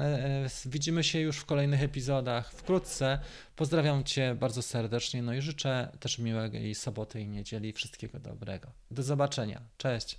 e, 0.45 0.49
widzimy 0.67 1.05
się 1.05 1.21
już 1.21 1.39
w 1.39 1.45
kolejnych 1.45 1.83
epizodach 1.83 2.53
wkrótce. 2.53 3.19
Pozdrawiam 3.57 4.05
Cię 4.05 4.35
bardzo 4.41 4.63
serdecznie, 4.63 5.23
no 5.23 5.35
i 5.35 5.41
życzę 5.41 5.89
też 6.01 6.19
miłej 6.19 6.75
soboty 6.75 7.21
i 7.21 7.29
niedzieli. 7.29 7.73
Wszystkiego 7.73 8.21
dobrego. 8.21 8.69
Do 8.91 9.03
zobaczenia. 9.03 9.61
Cześć. 9.77 10.19